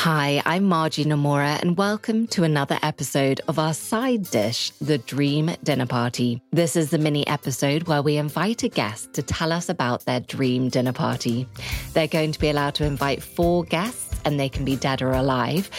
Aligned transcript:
Hi, 0.00 0.42
I'm 0.44 0.64
Margie 0.64 1.06
Nomura, 1.06 1.60
and 1.62 1.76
welcome 1.76 2.26
to 2.28 2.44
another 2.44 2.78
episode 2.82 3.40
of 3.48 3.58
our 3.58 3.72
side 3.72 4.30
dish, 4.30 4.70
The 4.80 4.98
Dream 4.98 5.50
Dinner 5.64 5.86
Party. 5.86 6.40
This 6.52 6.76
is 6.76 6.90
the 6.90 6.98
mini 6.98 7.26
episode 7.26 7.84
where 7.84 8.02
we 8.02 8.18
invite 8.18 8.62
a 8.62 8.68
guest 8.68 9.14
to 9.14 9.22
tell 9.22 9.52
us 9.52 9.70
about 9.70 10.04
their 10.04 10.20
dream 10.20 10.68
dinner 10.68 10.92
party. 10.92 11.48
They're 11.94 12.06
going 12.06 12.30
to 12.32 12.38
be 12.38 12.50
allowed 12.50 12.74
to 12.76 12.84
invite 12.84 13.22
four 13.22 13.64
guests, 13.64 14.20
and 14.26 14.38
they 14.38 14.50
can 14.50 14.66
be 14.66 14.76
dead 14.76 15.00
or 15.00 15.12
alive 15.12 15.70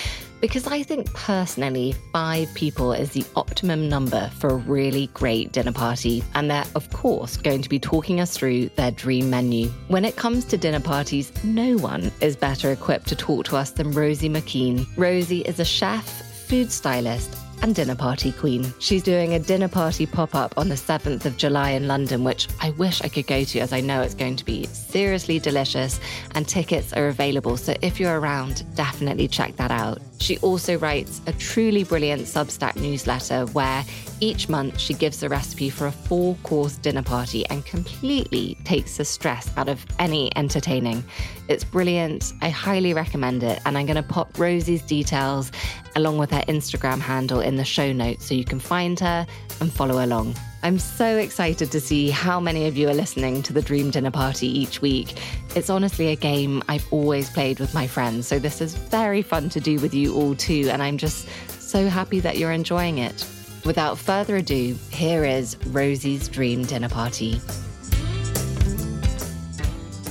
because 0.42 0.68
I 0.68 0.84
think 0.84 1.12
personally, 1.14 1.96
five 2.14 2.54
people 2.54 2.94
is 2.94 3.12
the 3.12 3.26
optimum 3.36 3.90
number 3.90 4.30
for 4.40 4.50
a 4.50 4.56
really 4.56 5.08
great 5.14 5.52
dinner 5.52 5.72
party. 5.72 6.24
And 6.36 6.50
they're, 6.50 6.66
of 6.76 6.90
course, 6.92 7.38
going 7.38 7.62
to 7.62 7.70
be 7.70 7.80
talking 7.80 8.20
us 8.20 8.36
through 8.36 8.70
their 8.70 8.92
dream 8.92 9.30
menu. 9.30 9.68
When 9.88 10.06
it 10.06 10.16
comes 10.16 10.46
to 10.46 10.58
dinner 10.58 10.80
parties, 10.80 11.32
no 11.44 11.78
one 11.78 12.12
is 12.22 12.36
better 12.36 12.72
equipped 12.72 13.08
to 13.08 13.16
talk 13.16 13.46
to 13.46 13.58
us 13.58 13.72
than 13.72 13.92
Rosie 13.92 14.30
Mackean. 14.30 14.86
Rosie 14.98 15.42
is 15.42 15.60
a 15.60 15.66
chef, 15.66 16.06
food 16.48 16.72
stylist, 16.72 17.36
and 17.62 17.76
dinner 17.76 17.96
party 17.96 18.32
queen. 18.32 18.72
She's 18.80 19.04
doing 19.04 19.34
a 19.34 19.40
dinner 19.40 19.68
party 19.68 20.06
pop 20.06 20.36
up 20.36 20.58
on 20.58 20.70
the 20.70 20.76
7th 20.76 21.26
of 21.26 21.38
July 21.38 21.72
in 21.72 21.88
London, 21.88 22.24
which 22.24 22.48
I 22.62 22.72
wish 22.72 23.02
I 23.02 23.10
could 23.10 23.28
go 23.28 23.44
to 23.44 23.60
as 23.60 23.74
I 23.74 23.82
know 23.82 24.02
it's 24.02 24.14
going 24.14 24.36
to 24.38 24.46
be 24.46 24.66
seriously 24.68 25.40
delicious 25.40 26.00
and 26.36 26.48
tickets 26.48 26.94
are 26.94 27.08
available. 27.08 27.58
So 27.58 27.76
if 27.82 28.00
you're 28.00 28.20
around, 28.20 28.64
definitely 28.76 29.28
check 29.28 29.56
that 29.58 29.72
out. 29.72 30.00
She 30.20 30.38
also 30.40 30.78
writes 30.78 31.22
a 31.28 31.34
truly 31.34 31.84
brilliant 31.84 32.24
Substack 32.24 32.76
newsletter 32.76 33.46
where 33.48 33.86
each 34.20 34.50
month 34.50 34.80
she 34.80 34.94
gives 34.94 35.22
a 35.24 35.30
recipe 35.30 35.70
for 35.70 35.88
a 35.88 35.92
four 35.92 36.36
course 36.44 36.78
dinner 36.78 37.04
party 37.04 37.46
and 37.48 37.66
completely 37.66 38.58
takes 38.64 38.98
the 38.98 39.06
stress 39.06 39.50
out 39.58 39.70
of 39.70 39.86
any 40.00 40.36
entertaining. 40.36 41.04
It's 41.48 41.64
brilliant. 41.64 42.34
I 42.42 42.50
highly 42.50 42.94
recommend 42.94 43.44
it. 43.44 43.62
And 43.66 43.78
I'm 43.78 43.86
going 43.86 43.96
to 43.96 44.04
pop 44.04 44.38
Rosie's 44.40 44.82
details 44.82 45.52
along 45.96 46.18
with 46.18 46.32
her 46.32 46.42
Instagram 46.48 47.00
handle 47.00 47.40
in 47.40 47.56
the 47.56 47.66
show 47.66 47.94
notes 47.94 48.26
so 48.26 48.34
you 48.34 48.46
can 48.46 48.60
find 48.60 49.00
her 49.00 49.26
and 49.62 49.72
follow 49.72 50.04
along. 50.04 50.36
I'm 50.64 50.80
so 50.80 51.18
excited 51.18 51.72
to 51.72 51.80
see 51.80 52.10
how 52.10 52.40
many 52.40 52.68
of 52.68 52.76
you 52.76 52.90
are 52.90 52.94
listening 52.94 53.44
to 53.44 53.54
the 53.54 53.62
Dream 53.62 53.92
Dinner 53.92 54.10
Party 54.10 54.48
each 54.48 54.82
week. 54.82 55.14
It's 55.56 55.70
honestly 55.70 56.08
a 56.08 56.16
game 56.16 56.64
I've 56.68 56.92
always 56.92 57.30
played 57.30 57.60
with 57.60 57.74
my 57.76 57.86
friends, 57.86 58.28
so 58.28 58.40
this 58.40 58.60
is 58.60 58.74
very 58.74 59.22
fun 59.22 59.50
to 59.50 59.60
do 59.60 59.80
with 59.80 59.94
you 59.94 60.16
all 60.16 60.36
too, 60.36 60.68
and 60.72 60.82
I'm 60.82 60.98
just 60.98 61.28
so 61.62 61.88
happy 61.88 62.20
that 62.22 62.38
you're 62.38 62.52
enjoying 62.52 62.98
it. 62.98 63.26
Without 63.66 64.00
further 64.00 64.38
ado, 64.38 64.76
here 64.92 65.24
is 65.24 65.58
Rosie's 65.68 66.28
Dream 66.28 66.64
Dinner 66.64 66.90
Party. 66.90 67.40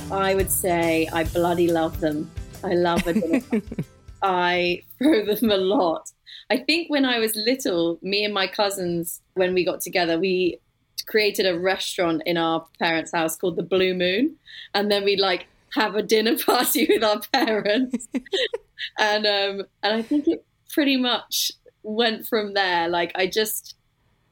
I 0.09 0.33
would 0.33 0.49
say 0.49 1.09
I 1.11 1.25
bloody 1.25 1.69
love 1.69 1.99
them. 1.99 2.31
I 2.63 2.73
love 2.73 3.05
a 3.05 3.13
dinner 3.13 3.41
party. 3.41 3.83
I 4.21 4.83
throw 4.97 5.25
them 5.25 5.51
a 5.51 5.57
lot. 5.57 6.09
I 6.49 6.57
think 6.57 6.89
when 6.89 7.05
I 7.05 7.19
was 7.19 7.35
little, 7.35 7.99
me 8.01 8.23
and 8.23 8.33
my 8.33 8.47
cousins, 8.47 9.21
when 9.33 9.53
we 9.53 9.65
got 9.65 9.81
together, 9.81 10.17
we 10.17 10.59
created 11.05 11.45
a 11.45 11.59
restaurant 11.59 12.21
in 12.25 12.37
our 12.37 12.65
parents' 12.79 13.11
house 13.11 13.35
called 13.35 13.55
the 13.57 13.63
Blue 13.63 13.93
Moon, 13.93 14.35
and 14.73 14.91
then 14.91 15.03
we'd 15.03 15.19
like 15.19 15.47
have 15.73 15.95
a 15.95 16.01
dinner 16.01 16.37
party 16.45 16.87
with 16.89 17.03
our 17.03 17.19
parents, 17.33 18.07
and 18.99 19.25
um, 19.25 19.65
and 19.83 19.93
I 19.93 20.01
think 20.01 20.27
it 20.27 20.45
pretty 20.69 20.97
much 20.97 21.51
went 21.83 22.27
from 22.27 22.53
there. 22.53 22.87
Like 22.87 23.11
I 23.15 23.27
just, 23.27 23.75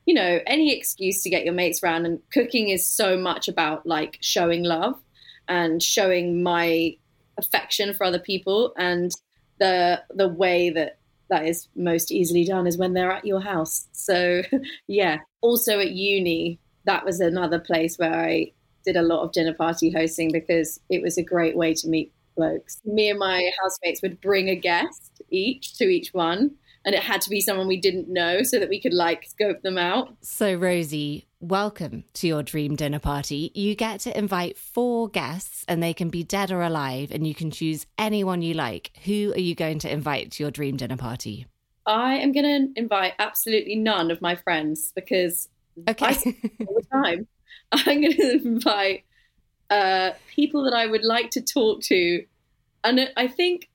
you 0.06 0.14
know, 0.14 0.40
any 0.48 0.76
excuse 0.76 1.22
to 1.24 1.30
get 1.30 1.44
your 1.44 1.54
mates 1.54 1.84
around, 1.84 2.06
and 2.06 2.20
cooking 2.32 2.70
is 2.70 2.88
so 2.88 3.18
much 3.18 3.48
about 3.50 3.86
like 3.86 4.20
showing 4.22 4.64
love 4.64 5.00
and 5.48 5.84
showing 5.84 6.42
my 6.44 6.96
affection 7.38 7.94
for 7.94 8.06
other 8.06 8.20
people, 8.20 8.74
and 8.78 9.12
the 9.60 10.02
the 10.14 10.30
way 10.30 10.70
that 10.70 10.98
that 11.30 11.46
is 11.46 11.68
most 11.76 12.12
easily 12.12 12.46
done 12.46 12.68
is 12.68 12.78
when 12.78 12.94
they're 12.94 13.12
at 13.12 13.26
your 13.26 13.42
house. 13.42 13.88
So, 13.92 14.42
yeah. 14.88 15.20
Also 15.42 15.80
at 15.80 15.92
uni, 15.92 16.60
that 16.86 17.06
was 17.06 17.20
another 17.20 17.60
place 17.60 17.98
where 17.98 18.14
I 18.14 18.52
did 18.86 18.96
a 18.96 19.02
lot 19.02 19.24
of 19.24 19.32
dinner 19.32 19.54
party 19.54 19.92
hosting 19.92 20.32
because 20.32 20.80
it 20.90 21.02
was 21.02 21.18
a 21.18 21.24
great 21.24 21.58
way 21.58 21.74
to 21.74 21.88
meet 21.88 22.14
blokes. 22.36 22.82
Me 22.86 23.10
and 23.10 23.20
my 23.20 23.50
housemates 23.62 24.02
would 24.02 24.22
bring 24.22 24.50
a 24.50 24.56
guest 24.56 25.22
each 25.32 25.78
to 25.78 25.86
each 25.86 26.14
one, 26.14 26.52
and 26.86 26.94
it 26.94 27.02
had 27.02 27.20
to 27.22 27.30
be 27.30 27.42
someone 27.42 27.68
we 27.68 27.82
didn't 27.82 28.08
know 28.08 28.44
so 28.44 28.60
that 28.60 28.70
we 28.70 28.80
could 28.80 28.94
like 28.94 29.26
scope 29.26 29.62
them 29.64 29.78
out. 29.78 30.16
So, 30.22 30.54
Rosie, 30.54 31.28
welcome 31.40 32.04
to 32.14 32.28
your 32.28 32.44
dream 32.44 32.76
dinner 32.76 33.00
party. 33.00 33.52
You 33.56 33.76
get 33.76 34.00
to 34.02 34.16
invite 34.16 34.58
four 34.58 35.10
guests, 35.10 35.66
and 35.68 35.82
they 35.82 35.94
can 35.94 36.10
be 36.10 36.24
dead 36.24 36.52
or 36.52 36.62
alive, 36.62 37.12
and 37.12 37.26
you 37.26 37.34
can 37.34 37.50
choose 37.50 37.88
anyone 37.98 38.44
you 38.44 38.54
like. 38.54 38.92
Who 39.06 39.34
are 39.34 39.40
you 39.40 39.56
going 39.56 39.80
to 39.80 39.92
invite 39.92 40.32
to 40.34 40.44
your 40.44 40.52
dream 40.52 40.78
dinner 40.78 40.98
party? 40.98 41.48
I 41.88 42.16
am 42.16 42.32
going 42.32 42.74
to 42.74 42.80
invite 42.80 43.14
absolutely 43.18 43.76
none 43.76 44.12
of 44.12 44.22
my 44.22 44.36
friends 44.36 44.92
because 44.96 45.50
okay. 45.90 46.16
all 46.68 46.76
the 46.76 46.86
time. 46.92 47.28
I'm 47.72 48.02
going 48.02 48.14
to 48.14 48.32
invite 48.46 49.04
uh, 49.72 50.12
people 50.28 50.64
that 50.64 50.74
I 50.74 50.86
would 50.86 51.04
like 51.04 51.32
to 51.32 51.42
talk 51.42 51.82
to, 51.84 52.24
and 52.84 53.10
I 53.18 53.28
think 53.28 53.70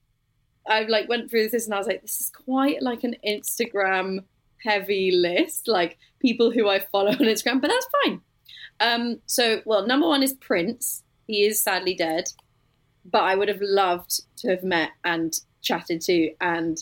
I 0.71 0.83
like 0.83 1.09
went 1.09 1.29
through 1.29 1.49
this 1.49 1.67
and 1.67 1.75
I 1.75 1.79
was 1.79 1.87
like, 1.87 2.01
this 2.01 2.21
is 2.21 2.31
quite 2.31 2.81
like 2.81 3.05
an 3.05 3.17
Instagram 3.27 4.21
heavy 4.65 5.11
list, 5.11 5.67
like 5.67 5.99
people 6.21 6.51
who 6.51 6.69
I 6.69 6.79
follow 6.79 7.11
on 7.11 7.19
Instagram, 7.19 7.61
but 7.61 7.69
that's 7.69 7.89
fine. 8.05 8.21
Um, 8.79 9.21
so, 9.27 9.61
well, 9.67 9.87
number 9.87 10.07
one 10.07 10.23
is 10.23 10.33
Prince. 10.35 11.03
He 11.27 11.45
is 11.45 11.63
sadly 11.63 11.95
dead, 11.95 12.25
but 13.05 13.23
I 13.23 13.35
would 13.35 13.49
have 13.49 13.61
loved 13.61 14.23
to 14.39 14.49
have 14.49 14.63
met 14.63 14.91
and 15.05 15.33
chatted 15.61 16.01
to 16.03 16.33
and 16.41 16.79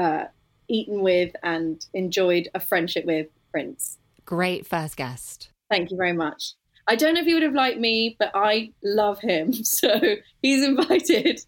uh, 0.00 0.24
eaten 0.68 1.00
with 1.00 1.34
and 1.42 1.84
enjoyed 1.94 2.48
a 2.54 2.60
friendship 2.60 3.04
with 3.06 3.28
Prince. 3.50 3.98
Great 4.24 4.66
first 4.66 4.96
guest. 4.96 5.50
Thank 5.70 5.90
you 5.90 5.96
very 5.96 6.12
much. 6.12 6.54
I 6.86 6.96
don't 6.96 7.14
know 7.14 7.20
if 7.20 7.26
he 7.26 7.34
would 7.34 7.42
have 7.42 7.54
liked 7.54 7.78
me, 7.78 8.16
but 8.18 8.32
I 8.34 8.72
love 8.82 9.20
him, 9.20 9.52
so 9.64 10.00
he's 10.42 10.64
invited. 10.64 11.40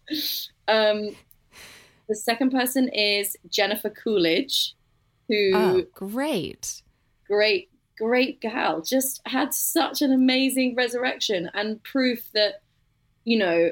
Um, 0.67 1.09
the 2.13 2.19
second 2.19 2.51
person 2.51 2.89
is 2.89 3.35
Jennifer 3.49 3.89
Coolidge, 3.89 4.75
who 5.27 5.51
oh, 5.55 5.83
great, 5.95 6.83
great, 7.25 7.71
great 7.97 8.39
gal. 8.39 8.81
Just 8.81 9.19
had 9.25 9.51
such 9.51 10.03
an 10.03 10.13
amazing 10.13 10.75
resurrection 10.75 11.49
and 11.55 11.81
proof 11.81 12.29
that 12.35 12.61
you 13.23 13.39
know, 13.39 13.71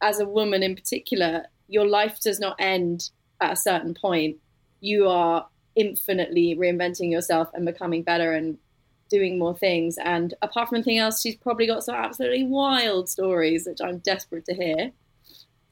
as 0.00 0.18
a 0.18 0.24
woman 0.24 0.62
in 0.62 0.74
particular, 0.74 1.44
your 1.68 1.86
life 1.86 2.20
does 2.20 2.40
not 2.40 2.56
end 2.58 3.10
at 3.42 3.52
a 3.52 3.56
certain 3.56 3.92
point. 3.92 4.38
You 4.80 5.08
are 5.08 5.46
infinitely 5.76 6.56
reinventing 6.56 7.10
yourself 7.10 7.50
and 7.52 7.66
becoming 7.66 8.02
better 8.02 8.32
and 8.32 8.56
doing 9.10 9.38
more 9.38 9.54
things. 9.54 9.98
And 9.98 10.32
apart 10.40 10.70
from 10.70 10.76
anything 10.76 10.96
else, 10.96 11.20
she's 11.20 11.36
probably 11.36 11.66
got 11.66 11.84
some 11.84 11.96
absolutely 11.96 12.44
wild 12.44 13.10
stories, 13.10 13.66
which 13.66 13.82
I'm 13.82 13.98
desperate 13.98 14.46
to 14.46 14.54
hear. 14.54 14.92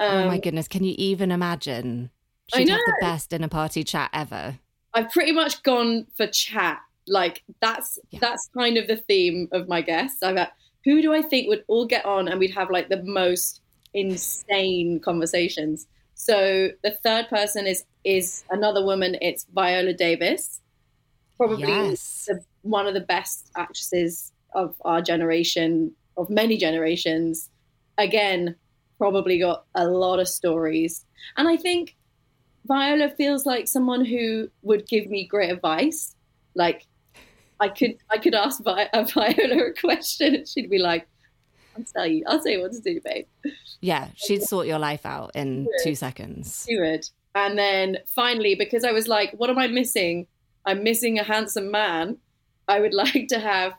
Um, 0.03 0.25
oh 0.25 0.27
my 0.27 0.35
um, 0.35 0.41
goodness, 0.41 0.69
can 0.69 0.83
you 0.83 0.95
even 0.99 1.31
imagine? 1.31 2.11
She'd 2.55 2.69
have 2.69 2.81
the 2.85 2.97
best 3.01 3.31
dinner 3.31 3.49
party 3.49 3.85
chat 3.85 4.11
ever. 4.13 4.59
I've 4.95 5.11
pretty 5.11 5.33
much 5.33 5.63
gone 5.63 6.07
for 6.17 6.27
chat. 6.27 6.81
Like 7.07 7.43
that's 7.61 7.99
yeah. 8.11 8.19
that's 8.21 8.49
kind 8.57 8.77
of 8.77 8.89
the 8.89 8.97
theme 8.97 9.49
of 9.53 9.69
my 9.69 9.81
guests. 9.81 10.23
I've 10.23 10.37
got 10.37 10.53
who 10.85 11.01
do 11.01 11.15
I 11.15 11.23
think 11.23 11.49
would 11.49 11.65
all 11.69 11.87
get 11.87 12.05
on 12.05 12.29
and 12.29 12.39
we'd 12.39 12.55
have 12.55 12.71
like 12.71 12.89
the 12.89 13.03
most 13.05 13.61
insane 13.95 15.01
conversations. 15.01 15.87
So 16.15 16.71
the 16.83 16.91
third 16.91 17.29
person 17.29 17.67
is 17.67 17.85
is 18.05 18.45
another 18.51 18.85
woman. 18.85 19.17
It's 19.21 19.47
Viola 19.55 19.93
Davis, 19.93 20.61
probably 21.37 21.69
yes. 21.69 22.27
the, 22.29 22.41
one 22.63 22.87
of 22.87 22.95
the 22.95 23.01
best 23.01 23.51
actresses 23.57 24.33
of 24.55 24.75
our 24.85 25.01
generation, 25.01 25.93
of 26.17 26.29
many 26.29 26.57
generations. 26.57 27.49
Again, 27.99 28.57
probably 29.03 29.41
got 29.41 29.65
a 29.75 29.85
lot 29.85 30.21
of 30.21 30.29
stories. 30.29 31.05
And 31.37 31.49
I 31.49 31.57
think 31.57 31.97
Viola 32.67 33.11
feels 33.11 33.45
like 33.45 33.67
someone 33.67 34.05
who 34.05 34.49
would 34.63 34.87
give 34.87 35.09
me 35.09 35.27
great 35.27 35.51
advice. 35.51 36.15
Like 36.55 36.87
I 37.59 37.69
could 37.69 37.97
I 38.13 38.19
could 38.19 38.33
ask 38.37 38.63
Vi- 38.63 38.91
Viola 39.13 39.65
a 39.65 39.73
question 39.73 40.37
and 40.37 40.47
she'd 40.47 40.71
be 40.71 40.79
like, 40.79 41.09
I'll 41.77 41.83
tell 41.93 42.07
you, 42.07 42.23
I'll 42.29 42.41
tell 42.41 42.53
you 42.53 42.61
what 42.63 42.71
to 42.75 42.81
do, 42.81 43.01
babe. 43.05 43.27
Yeah, 43.81 44.07
she'd 44.15 44.45
sort 44.45 44.69
your 44.69 44.79
life 44.79 45.05
out 45.05 45.33
in 45.35 45.67
two 45.83 45.97
seconds. 45.97 46.65
She 46.69 46.79
would. 46.79 47.05
And 47.35 47.59
then 47.59 47.99
finally, 48.07 48.55
because 48.55 48.85
I 48.85 48.93
was 48.93 49.09
like, 49.09 49.33
what 49.33 49.51
am 49.51 49.59
I 49.59 49.67
missing? 49.67 50.29
I'm 50.65 50.85
missing 50.85 51.19
a 51.19 51.25
handsome 51.25 51.73
man. 51.73 52.19
I 52.69 52.79
would 52.79 52.95
like 53.03 53.27
to 53.31 53.41
have 53.41 53.73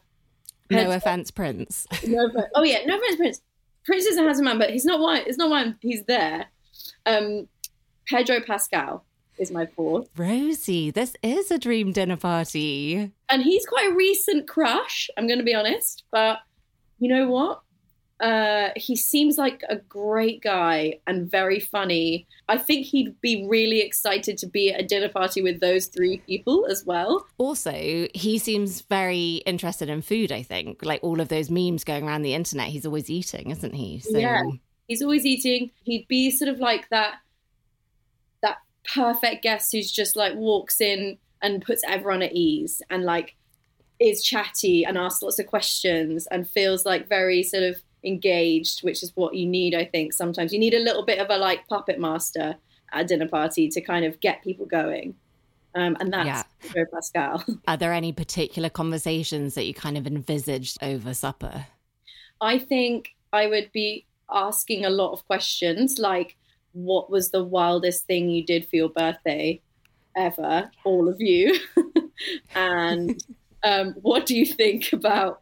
No 0.70 0.92
offense, 0.92 1.32
Prince. 1.32 1.88
no, 2.06 2.30
oh 2.56 2.64
yeah, 2.64 2.80
no 2.86 2.98
offense, 2.98 3.16
Prince. 3.16 3.42
Prince 3.86 4.06
is 4.06 4.18
a 4.18 4.22
handsome 4.22 4.46
man, 4.46 4.58
but 4.58 4.70
he's 4.70 4.86
not 4.86 5.00
why 5.00 5.20
it's 5.20 5.38
not 5.38 5.50
why 5.50 5.74
he's 5.82 6.04
there. 6.04 6.48
Um, 7.06 7.48
Pedro 8.06 8.42
Pascal 8.42 9.06
is 9.38 9.52
my 9.52 9.66
fourth. 9.66 10.10
Rosie, 10.16 10.92
this 10.92 11.16
is 11.24 11.52
a 11.52 11.58
dream 11.58 11.92
dinner 11.92 12.18
party. 12.18 13.12
And 13.30 13.42
he's 13.42 13.66
quite 13.66 13.92
a 13.92 13.96
recent 13.96 14.48
crush, 14.48 15.10
I'm 15.18 15.28
going 15.28 15.40
to 15.40 15.46
be 15.46 15.56
honest. 15.56 16.04
But 16.12 16.40
you 17.00 17.10
know 17.10 17.28
what? 17.28 17.63
Uh, 18.24 18.70
he 18.78 18.96
seems 18.96 19.38
like 19.38 19.64
a 19.68 19.76
great 19.76 20.42
guy 20.42 20.98
and 21.06 21.30
very 21.30 21.60
funny. 21.60 22.26
I 22.48 22.58
think 22.58 22.86
he'd 22.86 23.20
be 23.20 23.46
really 23.46 23.82
excited 23.82 24.38
to 24.38 24.48
be 24.48 24.72
at 24.72 24.80
a 24.80 24.84
dinner 24.86 25.10
party 25.10 25.42
with 25.42 25.60
those 25.60 25.88
three 25.88 26.20
people 26.20 26.66
as 26.70 26.86
well. 26.86 27.28
Also, 27.38 28.08
he 28.16 28.38
seems 28.38 28.80
very 28.80 29.44
interested 29.46 29.90
in 29.90 30.02
food, 30.02 30.32
I 30.32 30.42
think. 30.42 30.86
Like 30.86 31.02
all 31.04 31.20
of 31.20 31.28
those 31.28 31.52
memes 31.52 31.84
going 31.84 32.08
around 32.08 32.22
the 32.22 32.34
internet, 32.34 32.68
he's 32.68 32.86
always 32.86 33.10
eating, 33.10 33.52
isn't 33.52 33.74
he? 33.74 34.00
So... 34.00 34.18
Yeah, 34.18 34.44
he's 34.88 35.02
always 35.02 35.26
eating. 35.26 35.72
He'd 35.84 36.08
be 36.08 36.32
sort 36.32 36.48
of 36.48 36.60
like 36.60 36.88
that 36.92 37.16
that 38.42 38.60
perfect 38.96 39.44
guest 39.44 39.74
who's 39.74 39.92
just 39.92 40.16
like 40.16 40.34
walks 40.36 40.80
in 40.80 41.18
and 41.42 41.62
puts 41.62 41.84
everyone 41.86 42.22
at 42.22 42.32
ease 42.32 42.82
and 42.90 43.04
like 43.04 43.36
is 44.00 44.24
chatty 44.24 44.86
and 44.86 44.98
asks 44.98 45.22
lots 45.22 45.40
of 45.40 45.46
questions 45.46 46.26
and 46.28 46.50
feels 46.50 46.86
like 46.86 47.10
very 47.10 47.44
sort 47.44 47.64
of 47.64 47.84
engaged, 48.04 48.84
which 48.84 49.04
is 49.04 49.12
what 49.16 49.34
you 49.34 49.48
need, 49.48 49.76
I 49.76 49.86
think. 49.86 50.14
Sometimes 50.14 50.54
you 50.54 50.60
need 50.60 50.74
a 50.74 50.80
little 50.80 51.06
bit 51.06 51.20
of 51.20 51.30
a 51.30 51.38
like 51.38 51.68
puppet 51.68 52.00
master 52.00 52.56
at 52.92 53.02
a 53.02 53.06
dinner 53.06 53.28
party 53.28 53.70
to 53.70 53.82
kind 53.82 54.06
of 54.06 54.20
get 54.20 54.44
people 54.44 54.66
going. 54.66 55.16
Um, 55.76 55.98
and 56.00 56.14
that's 56.14 56.28
yeah. 56.28 56.44
Pedro 56.62 56.86
Pascal. 56.94 57.44
Are 57.68 57.78
there 57.78 57.94
any 57.94 58.12
particular 58.12 58.70
conversations 58.70 59.56
that 59.56 59.66
you 59.66 59.74
kind 59.74 59.98
of 59.98 60.06
envisaged 60.06 60.78
over 60.84 61.14
supper? 61.14 61.66
I 62.42 62.60
think 62.60 63.16
I 63.32 63.48
would 63.48 63.72
be 63.72 64.06
asking 64.32 64.86
a 64.86 64.90
lot 64.90 65.14
of 65.14 65.26
questions 65.26 65.98
like, 65.98 66.38
what 66.74 67.10
was 67.10 67.32
the 67.32 67.44
wildest 67.44 68.06
thing 68.06 68.30
you 68.30 68.46
did 68.46 68.68
for 68.68 68.76
your 68.76 68.90
birthday 68.90 69.62
ever, 70.16 70.70
all 70.84 71.08
of 71.08 71.20
you? 71.20 71.58
and 72.56 73.20
um, 73.64 73.94
what 74.02 74.26
do 74.26 74.38
you 74.38 74.46
think 74.46 74.94
about 74.94 75.42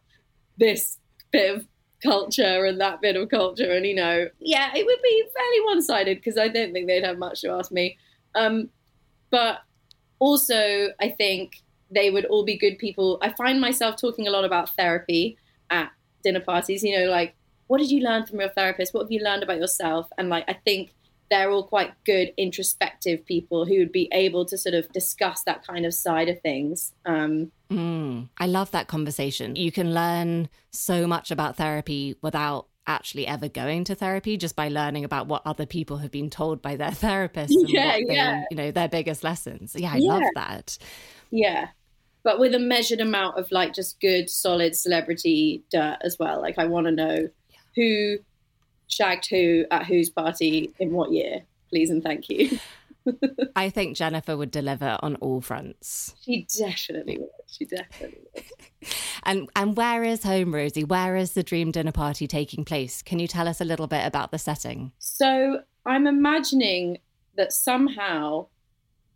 this 0.58 0.98
bit 1.30 1.56
of 1.56 1.66
culture 2.02 2.64
and 2.64 2.80
that 2.80 3.00
bit 3.00 3.16
of 3.16 3.28
culture? 3.28 3.72
And, 3.72 3.86
you 3.86 3.94
know, 3.94 4.28
yeah, 4.40 4.70
it 4.74 4.84
would 4.84 5.02
be 5.02 5.24
fairly 5.34 5.60
one 5.64 5.82
sided 5.82 6.18
because 6.18 6.38
I 6.38 6.48
don't 6.48 6.72
think 6.72 6.86
they'd 6.86 7.04
have 7.04 7.18
much 7.18 7.40
to 7.42 7.50
ask 7.50 7.70
me. 7.72 7.98
Um, 8.34 8.70
but 9.30 9.58
also, 10.18 10.88
I 11.00 11.10
think 11.10 11.62
they 11.90 12.10
would 12.10 12.24
all 12.26 12.44
be 12.44 12.56
good 12.56 12.78
people. 12.78 13.18
I 13.22 13.32
find 13.32 13.60
myself 13.60 13.96
talking 13.96 14.26
a 14.26 14.30
lot 14.30 14.44
about 14.44 14.70
therapy 14.70 15.36
at 15.70 15.90
dinner 16.22 16.40
parties, 16.40 16.82
you 16.82 16.98
know, 16.98 17.10
like, 17.10 17.34
what 17.66 17.78
did 17.78 17.90
you 17.90 18.02
learn 18.02 18.26
from 18.26 18.40
your 18.40 18.50
therapist? 18.50 18.92
What 18.92 19.02
have 19.02 19.12
you 19.12 19.22
learned 19.22 19.42
about 19.42 19.58
yourself? 19.58 20.08
And 20.18 20.28
like, 20.28 20.44
I 20.48 20.52
think 20.52 20.92
they're 21.32 21.50
all 21.50 21.66
quite 21.66 21.92
good 22.04 22.30
introspective 22.36 23.24
people 23.24 23.64
who 23.64 23.78
would 23.78 23.90
be 23.90 24.06
able 24.12 24.44
to 24.44 24.58
sort 24.58 24.74
of 24.74 24.86
discuss 24.92 25.42
that 25.44 25.66
kind 25.66 25.86
of 25.86 25.94
side 25.94 26.28
of 26.28 26.38
things. 26.42 26.92
Um, 27.06 27.50
mm, 27.70 28.28
I 28.36 28.46
love 28.46 28.70
that 28.72 28.86
conversation. 28.86 29.56
You 29.56 29.72
can 29.72 29.94
learn 29.94 30.50
so 30.72 31.06
much 31.06 31.30
about 31.30 31.56
therapy 31.56 32.16
without 32.20 32.66
actually 32.86 33.26
ever 33.26 33.48
going 33.48 33.84
to 33.84 33.94
therapy 33.94 34.36
just 34.36 34.54
by 34.54 34.68
learning 34.68 35.06
about 35.06 35.26
what 35.26 35.40
other 35.46 35.64
people 35.64 35.96
have 35.98 36.10
been 36.10 36.28
told 36.28 36.60
by 36.60 36.76
their 36.76 36.90
therapists 36.90 37.48
yeah, 37.50 37.96
yeah. 37.96 38.44
you 38.50 38.56
know 38.56 38.72
their 38.72 38.88
biggest 38.88 39.22
lessons 39.22 39.76
yeah 39.78 39.92
i 39.92 39.98
yeah. 39.98 40.08
love 40.08 40.22
that 40.34 40.76
yeah 41.30 41.68
but 42.24 42.40
with 42.40 42.52
a 42.56 42.58
measured 42.58 43.00
amount 43.00 43.38
of 43.38 43.52
like 43.52 43.72
just 43.72 44.00
good 44.00 44.28
solid 44.28 44.74
celebrity 44.74 45.62
dirt 45.70 45.96
as 46.02 46.16
well 46.18 46.42
like 46.42 46.58
i 46.58 46.66
want 46.66 46.86
to 46.86 46.90
know 46.90 47.28
yeah. 47.48 47.56
who 47.76 48.18
shagged 48.92 49.28
who 49.28 49.64
at 49.70 49.86
whose 49.86 50.10
party 50.10 50.72
in 50.78 50.92
what 50.92 51.12
year, 51.12 51.42
please 51.68 51.90
and 51.90 52.02
thank 52.02 52.28
you. 52.28 52.58
I 53.56 53.68
think 53.70 53.96
Jennifer 53.96 54.36
would 54.36 54.50
deliver 54.50 54.96
on 55.02 55.16
all 55.16 55.40
fronts. 55.40 56.14
She 56.22 56.46
definitely 56.56 57.18
would. 57.18 57.30
She 57.48 57.64
definitely 57.64 58.20
would. 58.34 58.44
and 59.24 59.48
and 59.56 59.76
where 59.76 60.04
is 60.04 60.22
home, 60.22 60.54
Rosie? 60.54 60.84
Where 60.84 61.16
is 61.16 61.32
the 61.32 61.42
dream 61.42 61.70
dinner 61.70 61.92
party 61.92 62.26
taking 62.26 62.64
place? 62.64 63.02
Can 63.02 63.18
you 63.18 63.26
tell 63.26 63.48
us 63.48 63.60
a 63.60 63.64
little 63.64 63.86
bit 63.86 64.06
about 64.06 64.30
the 64.30 64.38
setting? 64.38 64.92
So 64.98 65.62
I'm 65.84 66.06
imagining 66.06 66.98
that 67.36 67.52
somehow 67.52 68.46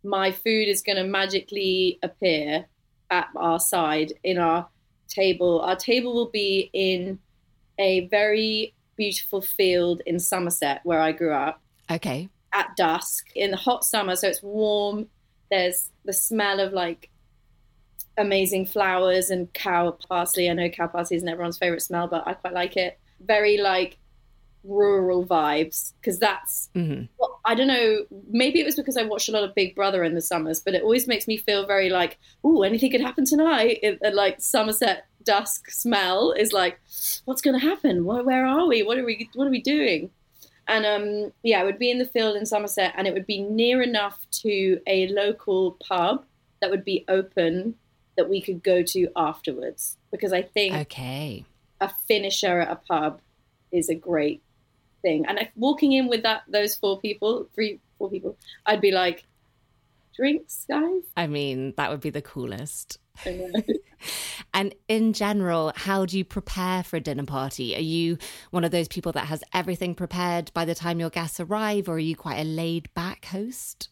my 0.03 0.31
food 0.31 0.67
is 0.67 0.81
going 0.81 0.97
to 0.97 1.03
magically 1.03 1.99
appear 2.03 2.65
at 3.09 3.27
our 3.35 3.59
side 3.59 4.13
in 4.23 4.37
our 4.37 4.67
table. 5.07 5.61
Our 5.61 5.75
table 5.75 6.13
will 6.13 6.29
be 6.29 6.69
in 6.73 7.19
a 7.79 8.07
very 8.07 8.73
beautiful 8.97 9.41
field 9.41 10.01
in 10.05 10.19
Somerset 10.19 10.81
where 10.83 10.99
I 10.99 11.11
grew 11.11 11.33
up. 11.33 11.61
Okay. 11.89 12.29
At 12.53 12.75
dusk 12.75 13.27
in 13.35 13.51
the 13.51 13.57
hot 13.57 13.83
summer, 13.83 14.15
so 14.15 14.27
it's 14.27 14.43
warm. 14.43 15.07
There's 15.49 15.91
the 16.05 16.13
smell 16.13 16.59
of 16.59 16.73
like 16.73 17.09
amazing 18.17 18.65
flowers 18.65 19.29
and 19.29 19.51
cow 19.53 19.91
parsley. 19.91 20.49
I 20.49 20.53
know 20.53 20.69
cow 20.69 20.87
parsley 20.87 21.17
isn't 21.17 21.29
everyone's 21.29 21.57
favorite 21.57 21.81
smell, 21.81 22.07
but 22.07 22.27
I 22.27 22.33
quite 22.33 22.53
like 22.53 22.75
it. 22.75 22.99
Very 23.21 23.57
like 23.57 23.97
rural 24.63 25.25
vibes 25.25 25.93
because 26.01 26.19
that's 26.19 26.69
mm-hmm. 26.75 27.05
well, 27.17 27.39
I 27.45 27.55
don't 27.55 27.67
know. 27.67 28.05
Maybe 28.29 28.59
it 28.59 28.65
was 28.65 28.75
because 28.75 28.97
I 28.97 29.03
watched 29.03 29.29
a 29.29 29.31
lot 29.31 29.43
of 29.43 29.55
Big 29.55 29.75
Brother 29.75 30.03
in 30.03 30.15
the 30.15 30.21
summers, 30.21 30.59
but 30.59 30.73
it 30.73 30.83
always 30.83 31.07
makes 31.07 31.27
me 31.27 31.37
feel 31.37 31.65
very 31.65 31.89
like, 31.89 32.17
oh, 32.43 32.63
anything 32.63 32.91
could 32.91 33.01
happen 33.01 33.25
tonight. 33.25 33.79
It, 33.81 33.99
like 34.13 34.41
Somerset 34.41 35.05
dusk 35.27 35.69
smell 35.69 36.31
is 36.31 36.53
like, 36.53 36.79
what's 37.25 37.41
going 37.41 37.59
to 37.59 37.65
happen? 37.65 38.05
Where, 38.05 38.23
where, 38.23 38.45
are 38.45 38.65
we? 38.65 38.81
What 38.81 38.97
are 38.97 39.05
we? 39.05 39.29
What 39.35 39.45
are 39.45 39.51
we 39.51 39.61
doing? 39.61 40.09
And 40.67 40.85
um, 40.85 41.33
yeah, 41.43 41.61
it 41.61 41.65
would 41.65 41.79
be 41.79 41.91
in 41.91 41.99
the 41.99 42.05
field 42.05 42.35
in 42.37 42.45
Somerset, 42.45 42.93
and 42.97 43.07
it 43.07 43.13
would 43.13 43.27
be 43.27 43.41
near 43.41 43.81
enough 43.81 44.25
to 44.43 44.79
a 44.87 45.07
local 45.09 45.77
pub 45.87 46.25
that 46.61 46.71
would 46.71 46.83
be 46.83 47.05
open 47.07 47.75
that 48.17 48.29
we 48.29 48.41
could 48.41 48.63
go 48.63 48.81
to 48.81 49.09
afterwards. 49.15 49.97
Because 50.11 50.33
I 50.33 50.41
think 50.41 50.73
okay, 50.75 51.45
a 51.79 51.89
finisher 52.07 52.61
at 52.61 52.71
a 52.71 52.75
pub 52.75 53.21
is 53.71 53.89
a 53.89 53.95
great 53.95 54.41
thing. 55.01 55.25
And 55.27 55.39
if 55.39 55.49
walking 55.55 55.91
in 55.91 56.07
with 56.07 56.23
that 56.23 56.43
those 56.47 56.75
four 56.75 56.99
people, 56.99 57.47
three, 57.53 57.79
four 57.97 58.09
people, 58.09 58.37
I'd 58.65 58.81
be 58.81 58.91
like, 58.91 59.25
drinks, 60.15 60.65
guys. 60.69 61.03
I 61.15 61.27
mean, 61.27 61.73
that 61.77 61.91
would 61.91 62.01
be 62.01 62.09
the 62.09 62.21
coolest. 62.21 62.97
and 64.53 64.73
in 64.87 65.13
general, 65.13 65.73
how 65.75 66.05
do 66.05 66.17
you 66.17 66.25
prepare 66.25 66.83
for 66.83 66.97
a 66.97 66.99
dinner 66.99 67.25
party? 67.25 67.75
Are 67.75 67.81
you 67.81 68.17
one 68.51 68.63
of 68.63 68.71
those 68.71 68.87
people 68.87 69.11
that 69.13 69.27
has 69.27 69.43
everything 69.53 69.95
prepared 69.95 70.51
by 70.53 70.65
the 70.65 70.75
time 70.75 70.99
your 70.99 71.09
guests 71.09 71.39
arrive, 71.39 71.89
or 71.89 71.93
are 71.93 71.99
you 71.99 72.15
quite 72.15 72.39
a 72.39 72.43
laid 72.43 72.93
back 72.93 73.25
host? 73.25 73.89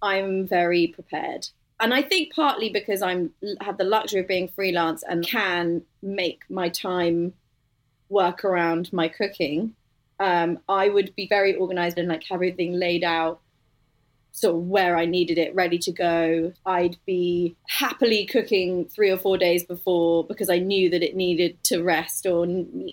I'm 0.00 0.46
very 0.46 0.88
prepared. 0.88 1.48
And 1.80 1.92
I 1.92 2.02
think 2.02 2.34
partly 2.34 2.70
because 2.70 3.02
I'm 3.02 3.32
have 3.60 3.76
the 3.76 3.84
luxury 3.84 4.20
of 4.20 4.28
being 4.28 4.48
freelance 4.48 5.02
and 5.02 5.26
can 5.26 5.82
make 6.00 6.42
my 6.48 6.68
time 6.68 7.34
work 8.08 8.44
around 8.44 8.92
my 8.92 9.08
cooking. 9.08 9.74
Um, 10.20 10.60
I 10.68 10.88
would 10.88 11.16
be 11.16 11.26
very 11.26 11.56
organized 11.56 11.98
and 11.98 12.08
like 12.08 12.22
have 12.24 12.36
everything 12.36 12.74
laid 12.74 13.02
out 13.02 13.40
sort 14.32 14.56
of 14.56 14.62
where 14.62 14.96
I 14.96 15.04
needed 15.04 15.38
it 15.38 15.54
ready 15.54 15.78
to 15.78 15.92
go. 15.92 16.52
I'd 16.64 16.96
be 17.06 17.54
happily 17.68 18.26
cooking 18.26 18.86
three 18.86 19.10
or 19.10 19.18
four 19.18 19.36
days 19.36 19.62
before 19.62 20.26
because 20.26 20.48
I 20.48 20.58
knew 20.58 20.90
that 20.90 21.02
it 21.02 21.14
needed 21.14 21.62
to 21.64 21.82
rest 21.82 22.26
or, 22.26 22.46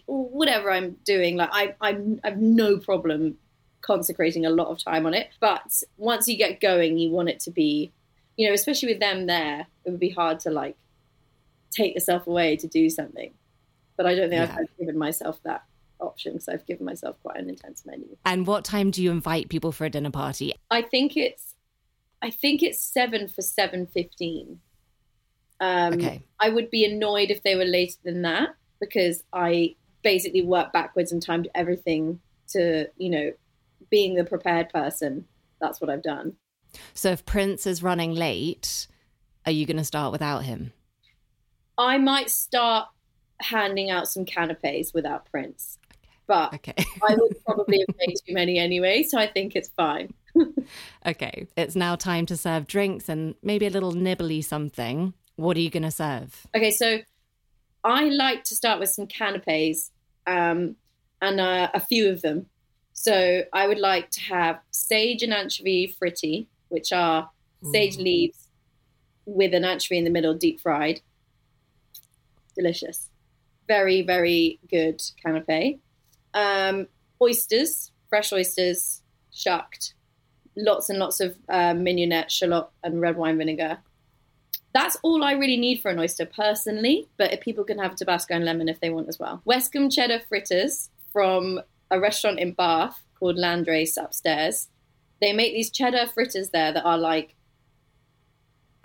or 0.05 0.29
whatever 0.29 0.69
I'm 0.69 0.97
doing. 1.05 1.37
Like 1.37 1.49
I, 1.51 1.75
I, 1.81 1.97
I 2.23 2.29
have 2.29 2.37
no 2.37 2.77
problem 2.77 3.37
consecrating 3.81 4.45
a 4.45 4.49
lot 4.49 4.67
of 4.67 4.83
time 4.83 5.05
on 5.05 5.13
it. 5.13 5.29
But 5.39 5.81
once 5.97 6.27
you 6.27 6.37
get 6.37 6.59
going, 6.59 6.97
you 6.97 7.09
want 7.09 7.29
it 7.29 7.39
to 7.41 7.51
be, 7.51 7.91
you 8.35 8.47
know, 8.47 8.53
especially 8.53 8.89
with 8.89 8.99
them 8.99 9.25
there, 9.25 9.65
it 9.85 9.89
would 9.91 9.99
be 9.99 10.09
hard 10.09 10.41
to 10.41 10.51
like 10.51 10.75
take 11.71 11.95
yourself 11.95 12.27
away 12.27 12.57
to 12.57 12.67
do 12.67 12.89
something. 12.89 13.33
But 13.95 14.05
I 14.05 14.15
don't 14.15 14.29
think 14.29 14.49
yeah. 14.49 14.57
I've 14.59 14.77
given 14.77 14.97
myself 14.97 15.39
that 15.43 15.63
option 15.99 16.33
because 16.33 16.49
I've 16.49 16.65
given 16.65 16.85
myself 16.85 17.17
quite 17.21 17.37
an 17.37 17.49
intense 17.49 17.85
menu. 17.85 18.17
And 18.25 18.47
what 18.47 18.63
time 18.63 18.91
do 18.91 19.03
you 19.03 19.11
invite 19.11 19.49
people 19.49 19.71
for 19.71 19.85
a 19.85 19.89
dinner 19.89 20.11
party? 20.11 20.53
I 20.69 20.81
think 20.81 21.15
it's 21.15 21.55
I 22.21 22.29
think 22.29 22.63
it's 22.63 22.81
seven 22.81 23.27
for 23.27 23.41
seven 23.41 23.87
fifteen. 23.87 24.59
Um, 25.61 25.93
okay. 25.93 26.23
I 26.39 26.49
would 26.49 26.69
be 26.69 26.85
annoyed 26.85 27.31
if 27.31 27.43
they 27.43 27.55
were 27.55 27.65
later 27.65 27.97
than 28.03 28.21
that 28.21 28.55
because 28.79 29.23
I 29.33 29.75
basically 30.03 30.41
work 30.41 30.71
backwards 30.71 31.11
and 31.11 31.21
timed 31.21 31.49
everything 31.53 32.21
to 32.49 32.87
you 32.97 33.09
know 33.09 33.31
being 33.89 34.15
the 34.15 34.23
prepared 34.23 34.69
person. 34.69 35.25
That's 35.59 35.81
what 35.81 35.89
I've 35.89 36.03
done. 36.03 36.35
So 36.93 37.11
if 37.11 37.25
Prince 37.25 37.65
is 37.65 37.81
running 37.81 38.13
late, 38.13 38.87
are 39.45 39.51
you 39.51 39.65
going 39.65 39.77
to 39.77 39.83
start 39.83 40.11
without 40.11 40.43
him? 40.43 40.71
I 41.77 41.97
might 41.97 42.29
start 42.29 42.89
handing 43.41 43.89
out 43.89 44.07
some 44.07 44.25
canapes 44.25 44.93
without 44.93 45.25
Prince 45.31 45.78
but 46.29 46.53
okay. 46.53 46.75
I 46.77 47.15
would 47.15 47.43
probably 47.45 47.79
have 47.79 47.95
made 47.97 48.15
too 48.25 48.33
many 48.33 48.59
anyway, 48.59 49.01
so 49.01 49.17
I 49.17 49.27
think 49.27 49.55
it's 49.55 49.69
fine. 49.69 50.13
okay, 51.05 51.47
it's 51.57 51.75
now 51.75 51.95
time 51.95 52.27
to 52.27 52.37
serve 52.37 52.67
drinks 52.67 53.09
and 53.09 53.33
maybe 53.41 53.65
a 53.65 53.71
little 53.71 53.93
nibbly 53.93 54.41
something. 54.45 55.15
What 55.35 55.57
are 55.57 55.59
you 55.59 55.71
going 55.71 55.83
to 55.83 55.91
serve? 55.91 56.45
Okay, 56.55 56.69
so 56.69 56.99
I 57.83 58.03
like 58.09 58.43
to 58.45 58.55
start 58.55 58.79
with 58.79 58.89
some 58.89 59.07
canapes 59.07 59.89
um, 60.27 60.75
and 61.19 61.41
uh, 61.41 61.71
a 61.73 61.79
few 61.79 62.09
of 62.09 62.21
them. 62.21 62.45
So 62.93 63.41
I 63.51 63.67
would 63.67 63.79
like 63.79 64.11
to 64.11 64.21
have 64.21 64.59
sage 64.69 65.23
and 65.23 65.33
anchovy 65.33 65.95
fritti, 65.99 66.45
which 66.67 66.93
are 66.93 67.31
sage 67.71 67.97
Ooh. 67.97 68.03
leaves 68.03 68.49
with 69.25 69.55
an 69.55 69.65
anchovy 69.65 69.97
in 69.97 70.03
the 70.03 70.11
middle, 70.11 70.35
deep 70.35 70.61
fried. 70.61 71.01
Delicious. 72.55 73.09
Very, 73.67 74.03
very 74.03 74.59
good 74.69 75.01
canapé. 75.25 75.79
Um, 76.33 76.87
oysters, 77.21 77.91
fresh 78.09 78.31
oysters, 78.31 79.01
shucked, 79.31 79.93
lots 80.55 80.89
and 80.89 80.99
lots 80.99 81.19
of 81.19 81.35
uh, 81.47 81.73
mignonette, 81.73 82.31
shallot, 82.31 82.67
and 82.83 83.01
red 83.01 83.17
wine 83.17 83.37
vinegar. 83.37 83.79
That's 84.73 84.97
all 85.01 85.23
I 85.23 85.31
really 85.33 85.57
need 85.57 85.81
for 85.81 85.89
an 85.89 85.99
oyster 85.99 86.25
personally, 86.25 87.09
but 87.17 87.41
people 87.41 87.63
can 87.63 87.79
have 87.79 87.95
Tabasco 87.95 88.35
and 88.35 88.45
lemon 88.45 88.69
if 88.69 88.79
they 88.79 88.89
want 88.89 89.09
as 89.09 89.17
well. 89.17 89.41
Westcombe 89.45 89.89
cheddar 89.89 90.19
fritters 90.19 90.89
from 91.11 91.59
a 91.89 91.99
restaurant 91.99 92.39
in 92.39 92.53
Bath 92.53 93.03
called 93.17 93.35
Landrace 93.35 93.97
upstairs. 93.97 94.67
They 95.21 95.33
make 95.33 95.53
these 95.53 95.71
cheddar 95.71 96.05
fritters 96.07 96.51
there 96.51 96.71
that 96.71 96.85
are 96.85 96.97
like 96.97 97.35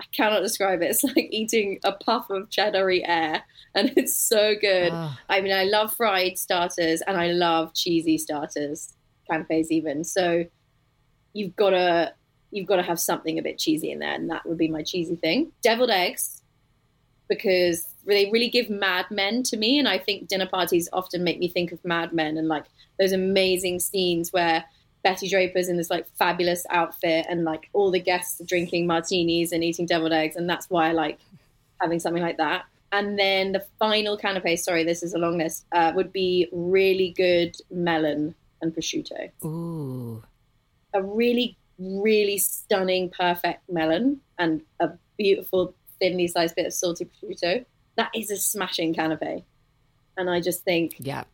I 0.05 0.17
cannot 0.17 0.41
describe 0.41 0.83
it. 0.83 0.91
It's 0.91 1.05
like 1.17 1.29
eating 1.31 1.81
a 1.85 1.93
puff 1.93 2.31
of 2.31 2.51
cheddary 2.51 3.03
air, 3.05 3.43
and 3.75 3.93
it's 3.97 4.17
so 4.17 4.55
good. 4.61 4.93
Oh. 4.93 5.17
I 5.29 5.41
mean, 5.41 5.53
I 5.53 5.65
love 5.65 5.95
fried 5.95 6.39
starters 6.39 7.03
and 7.07 7.17
I 7.17 7.29
love 7.29 7.75
cheesy 7.75 8.19
starters, 8.19 8.95
canapes 9.29 9.71
even. 9.71 10.05
So 10.05 10.45
you've 11.33 11.57
got 11.57 11.71
to 11.71 12.15
you've 12.51 12.69
got 12.69 12.77
to 12.77 12.83
have 12.83 13.01
something 13.01 13.39
a 13.39 13.43
bit 13.43 13.59
cheesy 13.59 13.91
in 13.91 13.99
there, 13.99 14.15
and 14.15 14.31
that 14.31 14.47
would 14.47 14.59
be 14.59 14.69
my 14.69 14.83
cheesy 14.83 15.17
thing. 15.17 15.53
Deviled 15.63 15.91
eggs, 15.91 16.43
because 17.29 17.87
they 18.07 18.31
really 18.31 18.49
give 18.49 18.71
Mad 18.71 19.07
Men 19.11 19.43
to 19.45 19.57
me, 19.57 19.79
and 19.79 19.89
I 19.89 19.99
think 19.99 20.29
dinner 20.29 20.47
parties 20.47 20.89
often 20.93 21.25
make 21.25 21.39
me 21.39 21.49
think 21.49 21.73
of 21.73 21.85
Mad 21.85 22.13
Men 22.13 22.37
and 22.37 22.49
like 22.49 22.67
those 22.99 23.13
amazing 23.13 23.81
scenes 23.81 24.33
where 24.33 24.65
Betty 25.05 25.29
Draper's 25.29 25.69
in 25.69 25.77
this 25.77 25.91
like 25.91 26.07
fabulous 26.19 26.67
outfit, 26.71 27.27
and 27.29 27.45
like 27.45 27.69
all 27.73 27.93
the 27.93 28.01
guests 28.01 28.41
are 28.41 28.45
drinking 28.45 28.89
martinis 28.89 29.53
and 29.53 29.63
eating 29.63 29.87
deviled 29.87 30.13
eggs, 30.13 30.35
and 30.35 30.51
that's 30.51 30.69
why 30.69 30.89
I 30.89 30.93
like 30.93 31.21
having 31.81 32.01
something 32.01 32.23
like 32.23 32.39
that. 32.39 32.65
And 32.91 33.19
then 33.19 33.53
the 33.53 33.65
final 33.79 34.19
canapé, 34.19 34.59
sorry, 34.59 34.85
this 34.85 35.03
is 35.03 35.15
a 35.15 35.19
long 35.19 35.39
list, 35.39 35.67
uh, 35.73 35.93
would 35.95 36.13
be 36.13 36.49
really 36.53 37.13
good 37.17 37.57
melon 37.71 38.35
and 38.63 38.75
prosciutto. 38.75 39.31
Ooh. 39.45 40.23
A 40.95 41.03
really 41.03 41.57
really 41.79 42.39
stunning, 42.39 43.11
perfect 43.11 43.69
melon 43.69 44.21
and 44.39 44.63
a 44.81 44.91
beautiful, 45.17 45.75
thinly 45.99 46.29
sliced 46.29 46.57
bit 46.57 46.67
of 46.67 46.73
salty 46.73 47.05
prosciutto. 47.05 47.65
That 47.97 48.11
is 48.15 48.31
a 48.31 48.37
smashing 48.37 48.95
canapé. 48.95 49.45
And 50.17 50.31
I 50.31 50.41
just 50.41 50.63
think, 50.63 50.95
yeah, 50.99 51.25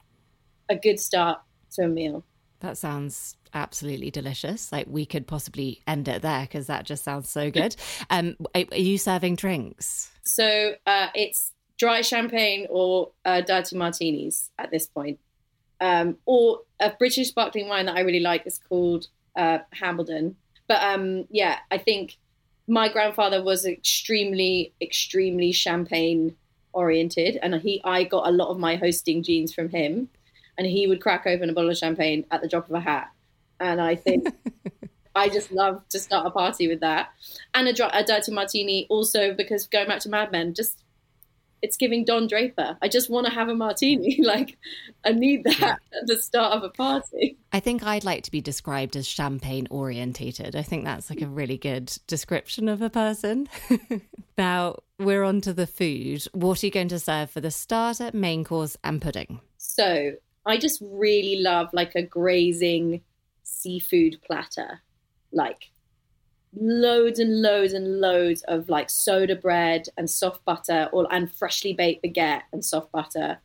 a 0.69 0.77
good 0.77 0.99
start 0.99 1.41
to 1.73 1.83
a 1.83 1.89
meal. 1.89 2.25
That 2.61 2.77
sounds 2.79 3.37
absolutely 3.53 4.11
delicious. 4.11 4.71
Like 4.71 4.87
we 4.89 5.07
could 5.07 5.27
possibly 5.27 5.83
end 5.87 6.09
it 6.09 6.23
there 6.23 6.43
because 6.43 6.67
that 6.69 6.85
just 6.85 7.05
sounds 7.05 7.29
so 7.29 7.51
good. 7.51 7.77
Um, 8.11 8.37
are 8.55 8.77
you 8.77 8.99
serving 8.99 9.37
drinks? 9.37 10.11
So 10.23 10.75
uh, 10.87 11.09
it's 11.15 11.53
dry 11.79 12.03
champagne 12.03 12.67
or 12.71 13.11
uh, 13.25 13.41
dirty 13.41 13.77
martinis 13.77 14.51
at 14.59 14.71
this 14.71 14.87
point. 14.87 15.19
Um, 15.81 16.17
or 16.27 16.61
a 16.81 16.91
British 16.91 17.29
sparkling 17.29 17.69
wine 17.69 17.87
that 17.87 17.97
I 17.97 18.01
really 18.01 18.21
like 18.21 18.47
is 18.47 18.59
called 18.69 19.07
uh, 19.37 19.59
Hambledon. 19.75 20.35
But 20.67 20.83
um, 20.83 21.27
yeah, 21.31 21.59
I 21.71 21.79
think 21.79 22.17
my 22.69 22.89
grandfather 22.89 23.43
was 23.43 23.65
extremely, 23.65 24.73
extremely 24.81 25.53
champagne 25.53 26.37
oriented, 26.73 27.39
and 27.43 27.55
he 27.57 27.81
I 27.85 28.05
got 28.05 28.29
a 28.29 28.31
lot 28.31 28.49
of 28.51 28.59
my 28.59 28.77
hosting 28.77 29.23
genes 29.23 29.53
from 29.53 29.71
him, 29.71 30.09
and 30.59 30.67
he 30.67 30.87
would 30.87 31.01
crack 31.01 31.27
open 31.27 31.51
a 31.51 31.53
bottle 31.53 31.71
of 31.71 31.77
champagne 31.77 32.27
at 32.31 32.43
the 32.43 32.49
drop 32.49 32.69
of 32.69 32.75
a 32.75 32.81
hat, 32.81 33.11
and 33.59 33.81
I 33.81 33.95
think. 33.95 34.29
I 35.13 35.29
just 35.29 35.51
love 35.51 35.83
to 35.89 35.99
start 35.99 36.25
a 36.25 36.31
party 36.31 36.69
with 36.69 36.81
that, 36.81 37.11
and 37.53 37.67
a, 37.67 37.99
a 37.99 38.05
dirty 38.05 38.31
martini 38.31 38.87
also 38.89 39.35
because 39.35 39.67
going 39.67 39.89
back 39.89 39.99
to 40.01 40.09
Mad 40.09 40.31
Men, 40.31 40.55
just 40.55 40.85
it's 41.63 41.77
giving 41.77 42.05
Don 42.05 42.27
Draper. 42.27 42.77
I 42.81 42.89
just 42.89 43.11
want 43.11 43.27
to 43.27 43.33
have 43.33 43.49
a 43.49 43.55
martini. 43.55 44.21
like, 44.23 44.57
I 45.05 45.13
need 45.13 45.45
that 45.45 45.79
at 45.93 46.07
the 46.07 46.21
start 46.21 46.57
of 46.57 46.63
a 46.63 46.71
party. 46.71 47.39
I 47.53 47.61
think 47.61 47.83
I'd 47.83 48.05
like 48.05 48.25
to 48.25 48.31
be 48.31 48.41
described 48.41 48.97
as 48.97 49.07
champagne 49.07 49.67
orientated. 49.71 50.57
I 50.57 50.63
think 50.63 50.85
that's 50.85 51.11
like 51.11 51.21
a 51.21 51.27
really 51.27 51.59
good 51.59 51.93
description 52.07 52.69
of 52.69 52.83
a 52.83 52.91
person. 52.91 53.49
now, 54.39 54.77
we're 54.99 55.25
on 55.25 55.41
to 55.43 55.53
the 55.53 55.67
food. 55.67 56.25
What 56.33 56.63
are 56.63 56.67
you 56.67 56.73
going 56.73 56.89
to 56.89 56.99
serve 56.99 57.31
for 57.31 57.41
the 57.41 57.51
starter, 57.51 58.11
main 58.13 58.45
course, 58.45 58.77
and 58.83 59.01
pudding? 59.01 59.41
So, 59.59 60.13
I 60.47 60.57
just 60.57 60.83
really 60.83 61.41
love 61.41 61.69
like 61.73 61.95
a 61.95 62.03
grazing 62.03 63.03
seafood 63.43 64.19
platter. 64.27 64.83
Like, 65.33 65.71
loads 66.55 67.19
and 67.19 67.43
loads 67.43 67.73
and 67.73 68.01
loads 68.01 68.43
of 68.49 68.69
like 68.69 68.91
soda 68.91 69.37
bread 69.37 69.87
and 69.97 70.11
soft 70.11 70.45
butter 70.45 70.89
or 70.93 71.07
and 71.13 71.33
freshly 71.33 71.73
baked 71.73 72.05
baguette 72.05 72.43
and 72.53 72.65
soft 72.65 72.91
butter 72.91 73.39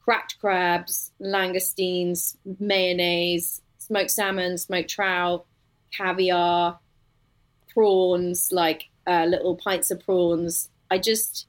cracked 0.00 0.38
crabs 0.40 1.12
langoustines 1.20 2.36
mayonnaise 2.58 3.60
smoked 3.76 4.10
salmon 4.10 4.56
smoked 4.56 4.88
trout 4.88 5.44
caviar 5.92 6.78
prawns 7.68 8.50
like 8.50 8.84
uh, 9.06 9.26
little 9.26 9.56
pints 9.56 9.90
of 9.90 10.00
prawns 10.00 10.70
i 10.90 10.96
just 10.96 11.46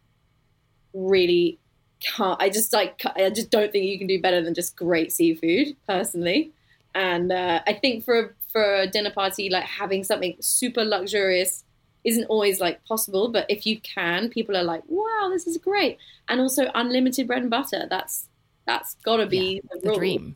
really 0.93 1.59
can't 2.01 2.41
i 2.41 2.49
just 2.49 2.71
like 2.71 3.01
i 3.15 3.29
just 3.29 3.49
don't 3.49 3.71
think 3.71 3.85
you 3.85 3.97
can 3.97 4.07
do 4.07 4.21
better 4.21 4.41
than 4.41 4.53
just 4.53 4.75
great 4.75 5.11
seafood 5.11 5.75
personally 5.87 6.51
and 6.95 7.31
uh, 7.31 7.61
i 7.67 7.73
think 7.73 8.03
for 8.03 8.19
a, 8.19 8.29
for 8.51 8.75
a 8.75 8.87
dinner 8.87 9.11
party, 9.11 9.49
like 9.49 9.63
having 9.63 10.03
something 10.03 10.35
super 10.39 10.83
luxurious 10.83 11.63
isn't 12.03 12.25
always 12.25 12.59
like 12.59 12.83
possible. 12.85 13.29
But 13.29 13.45
if 13.49 13.65
you 13.65 13.79
can, 13.81 14.29
people 14.29 14.57
are 14.57 14.63
like, 14.63 14.83
wow, 14.87 15.29
this 15.31 15.47
is 15.47 15.57
great. 15.57 15.97
And 16.27 16.41
also 16.41 16.71
unlimited 16.75 17.27
bread 17.27 17.41
and 17.41 17.51
butter. 17.51 17.85
That's 17.89 18.27
that's 18.65 18.95
gotta 19.03 19.25
be 19.25 19.61
yeah, 19.63 19.79
the, 19.81 19.89
the 19.89 19.95
dream. 19.95 20.35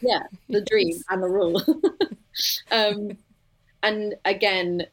yeah, 0.00 0.22
the 0.48 0.60
dream 0.62 0.96
and 1.10 1.22
the 1.22 1.28
rule. 1.28 1.62
um, 2.70 3.16
and 3.82 4.14
again, 4.24 4.86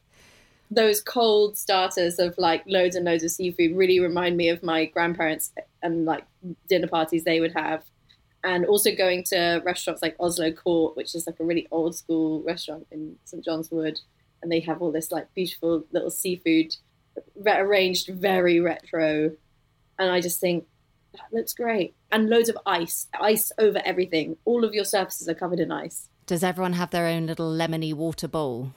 those 0.70 1.00
cold 1.00 1.56
starters 1.56 2.18
of 2.18 2.34
like 2.38 2.62
loads 2.66 2.96
and 2.96 3.04
loads 3.04 3.22
of 3.22 3.30
seafood 3.30 3.76
really 3.76 4.00
remind 4.00 4.36
me 4.36 4.48
of 4.48 4.62
my 4.62 4.86
grandparents 4.86 5.52
and 5.82 6.04
like 6.04 6.24
dinner 6.68 6.88
parties 6.88 7.24
they 7.24 7.40
would 7.40 7.52
have 7.52 7.84
and 8.44 8.66
also 8.66 8.94
going 8.94 9.24
to 9.24 9.62
restaurants 9.64 10.02
like 10.02 10.14
Oslo 10.20 10.52
Court, 10.52 10.96
which 10.96 11.14
is 11.14 11.26
like 11.26 11.40
a 11.40 11.44
really 11.44 11.66
old 11.70 11.96
school 11.96 12.42
restaurant 12.42 12.86
in 12.92 13.16
St 13.24 13.42
John's 13.42 13.70
Wood, 13.70 13.98
and 14.42 14.52
they 14.52 14.60
have 14.60 14.82
all 14.82 14.92
this 14.92 15.10
like 15.10 15.32
beautiful 15.34 15.84
little 15.90 16.10
seafood 16.10 16.76
arranged 17.46 18.08
very 18.08 18.60
retro, 18.60 19.32
and 19.98 20.10
I 20.10 20.20
just 20.20 20.40
think 20.40 20.66
that 21.14 21.32
looks 21.32 21.54
great, 21.54 21.94
and 22.12 22.28
loads 22.28 22.50
of 22.50 22.58
ice, 22.66 23.06
ice 23.18 23.50
over 23.58 23.80
everything. 23.84 24.36
All 24.44 24.64
of 24.64 24.74
your 24.74 24.84
surfaces 24.84 25.28
are 25.28 25.34
covered 25.34 25.60
in 25.60 25.72
ice. 25.72 26.10
Does 26.26 26.44
everyone 26.44 26.74
have 26.74 26.90
their 26.90 27.06
own 27.06 27.26
little 27.26 27.50
lemony 27.50 27.94
water 27.94 28.28
bowl? 28.28 28.72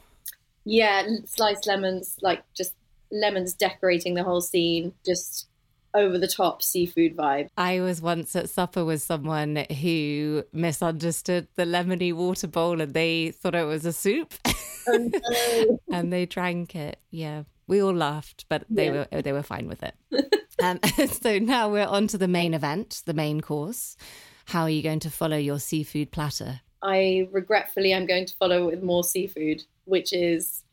Yeah, 0.69 1.07
sliced 1.25 1.65
lemons, 1.65 2.17
like 2.21 2.43
just 2.53 2.73
lemons 3.09 3.53
decorating 3.53 4.15
the 4.15 4.23
whole 4.23 4.41
scene, 4.41 4.93
just 5.05 5.47
over 5.93 6.17
the 6.17 6.27
top 6.27 6.61
seafood 6.61 7.15
vibe. 7.15 7.47
I 7.57 7.79
was 7.79 8.01
once 8.01 8.35
at 8.35 8.49
supper 8.49 8.83
with 8.83 9.01
someone 9.01 9.65
who 9.81 10.43
misunderstood 10.51 11.47
the 11.55 11.63
lemony 11.63 12.13
water 12.13 12.47
bowl 12.47 12.81
and 12.81 12.93
they 12.93 13.31
thought 13.31 13.55
it 13.55 13.63
was 13.63 13.85
a 13.85 13.93
soup. 13.93 14.33
Oh, 14.89 14.97
no. 14.97 15.79
and 15.91 16.13
they 16.13 16.25
drank 16.25 16.73
it. 16.73 16.97
Yeah. 17.11 17.43
We 17.67 17.81
all 17.81 17.93
laughed, 17.93 18.45
but 18.47 18.63
they 18.69 18.85
yeah. 18.85 19.05
were 19.11 19.21
they 19.21 19.33
were 19.33 19.43
fine 19.43 19.67
with 19.67 19.83
it. 19.83 19.93
um, 20.63 20.79
so 21.09 21.39
now 21.39 21.67
we're 21.67 21.85
on 21.85 22.07
to 22.07 22.17
the 22.17 22.29
main 22.29 22.53
event, 22.53 23.01
the 23.05 23.13
main 23.13 23.41
course. 23.41 23.97
How 24.45 24.61
are 24.61 24.69
you 24.69 24.81
going 24.81 25.01
to 25.01 25.09
follow 25.09 25.35
your 25.35 25.59
seafood 25.59 26.11
platter? 26.11 26.61
I 26.81 27.27
regretfully 27.33 27.91
am 27.91 28.05
going 28.05 28.27
to 28.27 28.35
follow 28.37 28.67
with 28.67 28.81
more 28.81 29.03
seafood, 29.03 29.63
which 29.87 30.13
is 30.13 30.63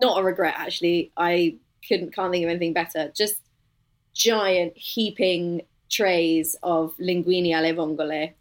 not 0.00 0.20
a 0.20 0.24
regret 0.24 0.54
actually. 0.56 1.12
I 1.16 1.56
couldn't 1.86 2.14
can't 2.14 2.32
think 2.32 2.44
of 2.44 2.50
anything 2.50 2.72
better. 2.72 3.10
Just 3.16 3.40
giant 4.14 4.76
heaping 4.76 5.62
trays 5.90 6.56
of 6.62 6.96
linguine 6.98 7.52
alle 7.52 7.74
vongole, 7.74 8.32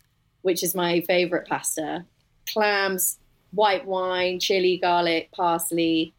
which 0.42 0.64
is 0.64 0.76
my 0.76 1.02
favorite 1.02 1.48
pasta. 1.48 2.06
Clams, 2.52 3.18
white 3.52 3.86
wine, 3.86 4.40
chili, 4.40 4.78
garlic, 4.78 5.32
parsley, 5.32 6.14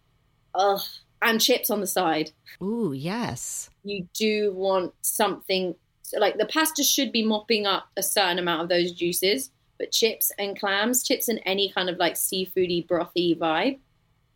ugh, 0.54 0.82
and 1.22 1.40
chips 1.40 1.70
on 1.70 1.80
the 1.80 1.86
side. 1.86 2.32
Ooh, 2.62 2.92
yes. 2.92 3.70
You 3.84 4.06
do 4.14 4.52
want 4.54 4.92
something 5.02 5.74
like 6.18 6.38
the 6.38 6.46
pasta 6.46 6.82
should 6.82 7.12
be 7.12 7.24
mopping 7.24 7.66
up 7.66 7.88
a 7.96 8.02
certain 8.02 8.38
amount 8.38 8.62
of 8.62 8.68
those 8.68 8.92
juices, 8.92 9.50
but 9.78 9.92
chips 9.92 10.32
and 10.38 10.58
clams, 10.58 11.04
chips 11.04 11.28
and 11.28 11.40
any 11.46 11.70
kind 11.70 11.88
of 11.88 11.98
like 11.98 12.14
seafoody, 12.14 12.86
brothy 12.86 13.38
vibe. 13.38 13.78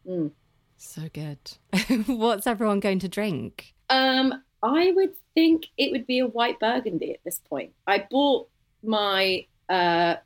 Mm. 0.07 0.33
So 0.77 1.03
good. 1.13 1.39
What's 2.07 2.47
everyone 2.47 2.81
going 2.81 2.99
to 3.01 3.09
drink? 3.09 3.75
Um, 3.91 4.43
I 4.63 4.93
would 4.95 5.15
think 5.35 5.67
it 5.77 5.91
would 5.91 6.07
be 6.07 6.19
a 6.19 6.27
white 6.27 6.59
burgundy 6.61 7.13
at 7.13 7.21
this 7.25 7.39
point. 7.39 7.73
I 7.87 8.07
bought 8.11 8.49
my 8.83 9.47
uh, 9.69 10.17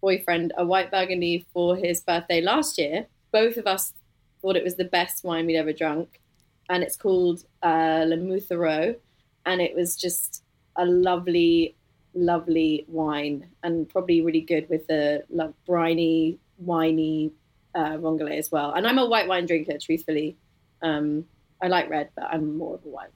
boyfriend 0.00 0.52
a 0.56 0.64
white 0.64 0.90
burgundy 0.90 1.46
for 1.52 1.76
his 1.76 2.00
birthday 2.02 2.40
last 2.40 2.78
year. 2.78 3.06
Both 3.32 3.56
of 3.56 3.66
us 3.66 3.92
thought 4.40 4.56
it 4.56 4.64
was 4.64 4.76
the 4.76 4.84
best 4.84 5.24
wine 5.24 5.46
we'd 5.46 5.56
ever 5.56 5.72
drunk, 5.72 6.20
and 6.68 6.82
it's 6.82 6.96
called 6.96 7.44
uh, 7.62 8.04
Le 8.06 8.16
Mouthereau, 8.16 8.96
and 9.44 9.60
it 9.60 9.74
was 9.74 9.96
just 9.96 10.42
a 10.76 10.84
lovely 10.84 11.74
lovely 12.14 12.84
wine 12.88 13.46
and 13.62 13.88
probably 13.88 14.22
really 14.22 14.40
good 14.40 14.68
with 14.68 14.86
the 14.86 15.22
like 15.30 15.52
briny, 15.66 16.38
winey 16.58 17.30
uh, 17.74 17.98
as 18.30 18.50
well. 18.50 18.72
And 18.72 18.86
I'm 18.86 18.98
a 18.98 19.06
white 19.06 19.28
wine 19.28 19.46
drinker, 19.46 19.78
truthfully. 19.78 20.36
Um, 20.82 21.24
I 21.62 21.68
like 21.68 21.90
red, 21.90 22.10
but 22.16 22.24
I'm 22.30 22.56
more 22.56 22.74
of 22.74 22.84
a 22.84 22.88
white. 22.88 23.10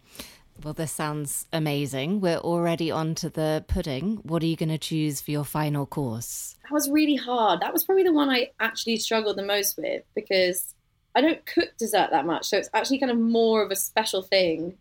Well, 0.62 0.74
this 0.74 0.92
sounds 0.92 1.46
amazing. 1.52 2.20
We're 2.20 2.36
already 2.38 2.90
on 2.90 3.14
to 3.16 3.30
the 3.30 3.64
pudding. 3.66 4.18
What 4.22 4.42
are 4.42 4.46
you 4.46 4.56
going 4.56 4.68
to 4.68 4.78
choose 4.78 5.20
for 5.20 5.30
your 5.30 5.44
final 5.44 5.86
course? 5.86 6.56
That 6.62 6.72
was 6.72 6.88
really 6.88 7.16
hard. 7.16 7.60
That 7.60 7.72
was 7.72 7.84
probably 7.84 8.04
the 8.04 8.12
one 8.12 8.28
I 8.28 8.50
actually 8.60 8.98
struggled 8.98 9.36
the 9.36 9.44
most 9.44 9.76
with 9.76 10.02
because 10.14 10.74
I 11.14 11.20
don't 11.20 11.44
cook 11.46 11.70
dessert 11.78 12.10
that 12.12 12.26
much. 12.26 12.46
So 12.46 12.58
it's 12.58 12.70
actually 12.74 13.00
kind 13.00 13.10
of 13.10 13.18
more 13.18 13.62
of 13.62 13.70
a 13.70 13.76
special 13.76 14.22
thing 14.22 14.76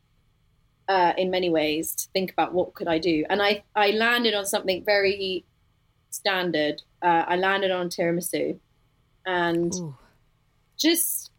uh, 0.88 1.14
in 1.18 1.32
many 1.32 1.50
ways 1.50 1.96
to 1.96 2.08
think 2.14 2.32
about 2.32 2.54
what 2.54 2.74
could 2.74 2.88
I 2.88 3.00
do. 3.00 3.26
And 3.30 3.42
I, 3.42 3.64
I 3.76 3.92
landed 3.92 4.34
on 4.34 4.46
something 4.46 4.84
very 4.84 5.46
standard. 6.10 6.82
Uh, 7.02 7.26
I 7.28 7.38
landed 7.38 7.72
on 7.72 7.90
tiramisu. 7.90 8.60
And 9.26 9.74
Ooh. 9.76 9.96
just 10.78 11.32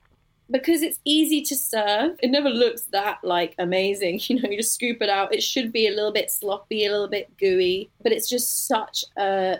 because 0.50 0.82
it's 0.82 1.00
easy 1.04 1.42
to 1.42 1.56
serve. 1.56 2.16
It 2.22 2.30
never 2.30 2.50
looks 2.50 2.82
that 2.92 3.18
like 3.22 3.54
amazing. 3.58 4.20
You 4.28 4.40
know, 4.40 4.50
you 4.50 4.58
just 4.58 4.74
scoop 4.74 5.00
it 5.00 5.08
out. 5.08 5.34
It 5.34 5.42
should 5.42 5.72
be 5.72 5.88
a 5.88 5.90
little 5.90 6.12
bit 6.12 6.30
sloppy, 6.30 6.86
a 6.86 6.90
little 6.90 7.08
bit 7.08 7.36
gooey, 7.38 7.90
but 8.02 8.12
it's 8.12 8.28
just 8.28 8.66
such 8.66 9.04
a 9.16 9.56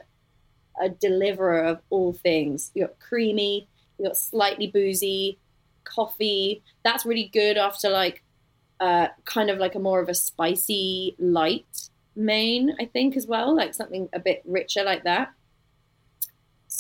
a 0.81 0.89
deliverer 0.89 1.65
of 1.65 1.81
all 1.91 2.13
things. 2.13 2.71
You 2.75 2.87
got 2.87 2.99
creamy, 2.99 3.69
you 3.99 4.07
got 4.07 4.17
slightly 4.17 4.69
boozy, 4.69 5.39
coffee. 5.85 6.63
That's 6.85 7.05
really 7.05 7.31
good 7.33 7.57
after 7.57 7.89
like 7.89 8.23
uh, 8.81 9.09
kind 9.25 9.51
of 9.51 9.59
like 9.59 9.75
a 9.75 9.79
more 9.79 10.01
of 10.01 10.09
a 10.09 10.15
spicy 10.15 11.15
light 11.19 11.91
main, 12.17 12.75
I 12.81 12.87
think, 12.87 13.17
as 13.17 13.27
well, 13.27 13.55
like 13.55 13.75
something 13.75 14.09
a 14.13 14.19
bit 14.19 14.43
richer 14.45 14.83
like 14.83 15.05
that. 15.05 15.33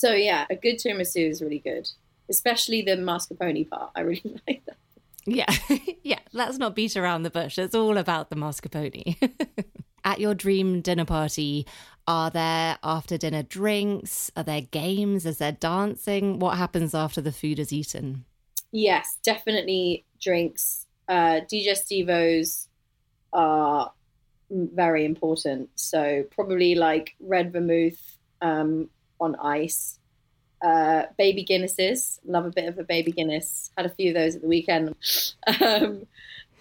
So 0.02 0.12
yeah, 0.14 0.46
a 0.50 0.56
good 0.56 0.78
tiramisu 0.78 1.28
is 1.30 1.40
really 1.40 1.60
good 1.60 1.88
especially 2.32 2.82
the 2.82 2.96
mascarpone 2.96 3.68
part. 3.68 3.92
I 3.94 4.00
really 4.00 4.40
like 4.48 4.64
that. 4.66 4.76
Yeah, 5.24 5.54
yeah. 6.02 6.18
Let's 6.32 6.58
not 6.58 6.74
beat 6.74 6.96
around 6.96 7.22
the 7.22 7.30
bush. 7.30 7.58
It's 7.58 7.74
all 7.74 7.96
about 7.96 8.30
the 8.30 8.36
mascarpone. 8.36 9.16
At 10.04 10.18
your 10.18 10.34
dream 10.34 10.80
dinner 10.80 11.04
party, 11.04 11.64
are 12.08 12.28
there 12.28 12.76
after 12.82 13.16
dinner 13.16 13.44
drinks? 13.44 14.32
Are 14.34 14.42
there 14.42 14.62
games? 14.62 15.24
Is 15.24 15.38
there 15.38 15.52
dancing? 15.52 16.40
What 16.40 16.58
happens 16.58 16.92
after 16.92 17.20
the 17.20 17.30
food 17.30 17.60
is 17.60 17.72
eaten? 17.72 18.24
Yes, 18.72 19.18
definitely 19.22 20.04
drinks. 20.20 20.88
Uh, 21.08 21.42
digestivos 21.52 22.66
are 23.32 23.92
very 24.50 25.04
important. 25.04 25.70
So 25.76 26.24
probably 26.32 26.74
like 26.74 27.14
red 27.20 27.52
vermouth 27.52 28.18
um, 28.40 28.88
on 29.22 29.36
ice 29.36 29.98
uh, 30.62 31.04
baby 31.18 31.44
Guinnesses. 31.44 32.20
Love 32.24 32.46
a 32.46 32.50
bit 32.50 32.68
of 32.68 32.78
a 32.78 32.84
baby 32.84 33.12
Guinness. 33.12 33.70
Had 33.76 33.86
a 33.86 33.90
few 33.90 34.10
of 34.10 34.14
those 34.14 34.36
at 34.36 34.42
the 34.42 34.48
weekend. 34.48 34.94
Um, 35.60 36.06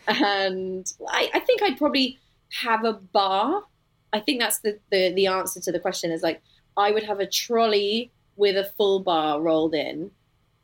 and 0.07 0.91
I, 1.07 1.29
I, 1.35 1.39
think 1.39 1.61
I'd 1.61 1.77
probably 1.77 2.17
have 2.49 2.83
a 2.83 2.93
bar. 2.93 3.63
I 4.11 4.19
think 4.19 4.41
that's 4.41 4.59
the, 4.59 4.79
the, 4.91 5.13
the 5.13 5.27
answer 5.27 5.59
to 5.61 5.71
the 5.71 5.79
question 5.79 6.11
is 6.11 6.23
like, 6.23 6.41
I 6.75 6.91
would 6.91 7.03
have 7.03 7.19
a 7.19 7.27
trolley 7.27 8.11
with 8.35 8.57
a 8.57 8.71
full 8.75 9.01
bar 9.01 9.39
rolled 9.39 9.75
in 9.75 10.09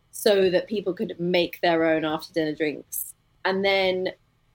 so 0.09 0.49
that 0.49 0.67
people 0.67 0.93
could 0.93 1.19
make 1.19 1.61
their 1.61 1.85
own 1.85 2.03
after 2.03 2.33
dinner 2.33 2.55
drinks. 2.55 3.13
And 3.45 3.63
then 3.63 4.09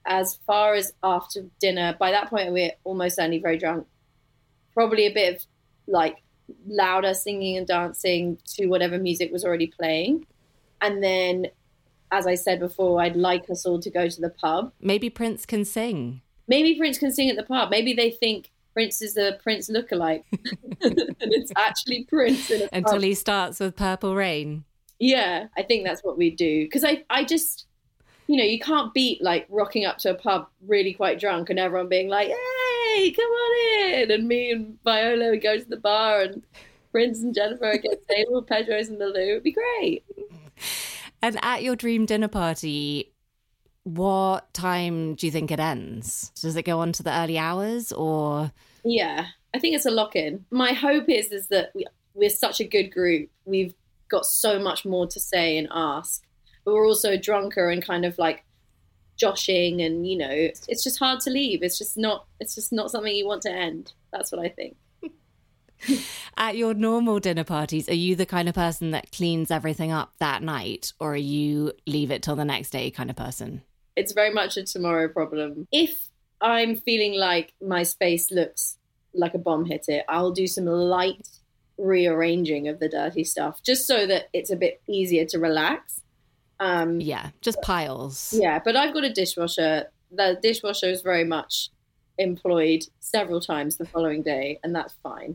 as 0.05 0.39
far 0.45 0.75
as 0.75 0.93
after 1.05 1.45
dinner, 1.61 1.97
by 1.99 2.11
that 2.11 2.29
point, 2.29 2.53
we're 2.53 2.73
almost 2.83 3.17
certainly 3.17 3.39
very 3.39 3.59
drunk. 3.59 3.87
Probably 4.75 5.07
a 5.07 5.15
bit 5.15 5.37
of 5.37 5.47
like 5.87 6.17
louder 6.66 7.14
singing 7.14 7.56
and 7.56 7.66
dancing 7.66 8.38
to 8.54 8.66
whatever 8.66 8.99
music 8.99 9.32
was 9.32 9.44
already 9.44 9.66
playing. 9.66 10.26
And 10.80 11.02
then, 11.02 11.47
as 12.11 12.26
I 12.26 12.35
said 12.35 12.61
before, 12.61 13.00
I'd 13.00 13.16
like 13.16 13.49
us 13.50 13.64
all 13.64 13.80
to 13.80 13.90
go 13.90 14.09
to 14.09 14.21
the 14.21 14.30
pub. 14.30 14.73
Maybe 14.80 15.10
Prince 15.10 15.47
can 15.47 15.65
sing. 15.65 16.23
Maybe 16.49 16.76
Prince 16.76 16.99
can 16.99 17.12
sing 17.12 17.30
at 17.30 17.36
the 17.36 17.45
pub. 17.45 17.71
Maybe 17.71 17.95
they 17.95 18.10
think 18.10 18.50
Prince 18.73 19.02
is 19.02 19.17
a 19.17 19.38
Prince 19.43 19.71
lookalike, 19.71 20.25
and 20.80 21.15
it's 21.21 21.52
actually 21.56 22.04
Prince. 22.04 22.50
Until 22.50 22.95
pub. 22.95 23.02
he 23.02 23.15
starts 23.15 23.60
with 23.60 23.76
Purple 23.76 24.15
Rain. 24.15 24.65
Yeah, 24.99 25.47
I 25.56 25.62
think 25.62 25.84
that's 25.84 26.02
what 26.02 26.17
we 26.17 26.30
do. 26.30 26.65
Because 26.65 26.84
I, 26.84 27.04
I 27.10 27.25
just, 27.25 27.67
you 28.28 28.36
know, 28.36 28.45
you 28.45 28.60
can't 28.60 28.95
beat 28.95 29.21
like 29.21 29.47
rocking 29.49 29.84
up 29.84 29.99
to 29.99 30.10
a 30.10 30.15
pub 30.15 30.49
really 30.67 30.95
quite 30.95 31.19
drunk 31.19 31.50
and 31.50 31.58
everyone 31.58 31.88
being 31.88 32.08
like, 32.08 32.30
ah, 32.30 32.51
hey, 32.95 33.11
come 33.11 33.25
on 33.25 33.91
in. 33.91 34.11
And 34.11 34.28
me 34.28 34.50
and 34.50 34.78
Viola 34.85 35.31
would 35.31 35.43
go 35.43 35.59
to 35.59 35.65
the 35.65 35.76
bar 35.76 36.21
and 36.21 36.43
Prince 36.91 37.23
and 37.23 37.35
Jennifer 37.35 37.76
get 37.78 38.07
table, 38.09 38.43
Pedro's 38.49 38.89
in 38.89 38.99
the 38.99 39.07
loo. 39.07 39.21
It'd 39.21 39.43
be 39.43 39.52
great. 39.52 40.05
And 41.23 41.39
at 41.43 41.63
your 41.63 41.76
dream 41.76 42.07
dinner 42.07 42.28
party, 42.28 43.13
what 43.85 44.52
time 44.55 45.15
do 45.15 45.26
you 45.26 45.33
think 45.33 45.50
it 45.50 45.61
ends? 45.61 46.31
Does 46.41 46.57
it 46.57 46.65
go 46.65 46.81
on 46.81 46.93
to 46.93 47.02
the 47.02 47.17
early 47.17 47.39
hours 47.39 47.93
or? 47.93 48.52
Yeah, 48.85 49.26
I 49.55 49.59
think 49.59 49.75
it's 49.75 49.87
a 49.87 49.91
lock 49.91 50.17
in. 50.17 50.45
My 50.50 50.73
hope 50.73 51.09
is 51.09 51.33
is 51.33 51.49
that 51.49 51.71
we, 51.75 51.87
we're 52.15 52.31
such 52.31 52.61
a 52.61 52.65
good 52.65 52.89
group. 52.89 53.31
We've 53.45 53.75
got 54.09 54.26
so 54.26 54.59
much 54.59 54.85
more 54.85 55.07
to 55.07 55.19
say 55.19 55.57
and 55.57 55.69
ask, 55.73 56.25
but 56.65 56.75
we're 56.75 56.87
also 56.87 57.17
drunker 57.17 57.71
and 57.71 57.85
kind 57.85 58.05
of 58.05 58.19
like 58.19 58.45
joshing 59.23 59.80
and 59.80 60.06
you 60.06 60.19
know 60.19 60.30
it's 60.30 60.82
just 60.82 60.99
hard 60.99 61.21
to 61.21 61.30
leave. 61.30 61.63
It's 61.63 61.78
just 61.78 61.97
not 61.97 62.26
it's 62.41 62.54
just 62.54 62.73
not 62.73 62.91
something 62.91 63.15
you 63.15 63.26
want 63.26 63.43
to 63.43 63.52
end. 63.52 63.93
That's 64.13 64.32
what 64.32 64.45
i 64.45 64.49
think. 64.49 64.76
At 66.37 66.56
your 66.56 66.75
normal 66.75 67.19
dinner 67.19 67.45
parties 67.45 67.89
are 67.89 67.95
you 67.95 68.15
the 68.17 68.26
kind 68.26 68.49
of 68.49 68.54
person 68.54 68.93
that 68.93 69.13
cleans 69.13 69.50
everything 69.50 69.91
up 69.91 70.13
that 70.19 70.43
night 70.43 70.93
or 71.00 71.15
are 71.15 71.17
you 71.17 71.73
leave 71.87 72.11
it 72.11 72.23
till 72.23 72.37
the 72.37 72.45
next 72.45 72.71
day 72.71 72.91
kind 72.91 73.11
of 73.11 73.17
person? 73.17 73.63
It's 73.95 74.13
very 74.13 74.32
much 74.32 74.56
a 74.56 74.65
tomorrow 74.65 75.08
problem. 75.08 75.67
If 75.73 76.08
i'm 76.43 76.76
feeling 76.76 77.15
like 77.15 77.54
my 77.63 77.85
space 77.85 78.30
looks 78.30 78.76
like 79.15 79.35
a 79.35 79.39
bomb 79.39 79.65
hit 79.65 79.85
it 79.89 80.04
i'll 80.08 80.32
do 80.32 80.47
some 80.47 80.67
light 80.67 81.28
rearranging 81.78 82.69
of 82.69 82.80
the 82.80 82.89
dirty 82.89 83.25
stuff 83.25 83.63
just 83.63 83.87
so 83.87 84.06
that 84.06 84.28
it's 84.32 84.50
a 84.50 84.56
bit 84.56 84.82
easier 84.89 85.25
to 85.25 85.39
relax 85.39 86.01
um, 86.63 87.01
yeah, 87.01 87.31
just 87.41 87.61
piles. 87.63 88.33
Yeah, 88.37 88.61
but 88.65 88.77
I've 88.77 88.95
got 88.95 89.03
a 89.03 89.13
dishwasher. 89.13 89.87
The 90.13 90.39
dishwasher 90.41 90.87
is 90.87 91.03
very 91.03 91.25
much 91.25 91.71
employed 92.19 92.85
several 93.01 93.41
times 93.41 93.77
the 93.77 93.85
following 93.85 94.23
day, 94.23 94.61
and 94.63 94.73
that's 94.73 94.95
fine. 95.03 95.35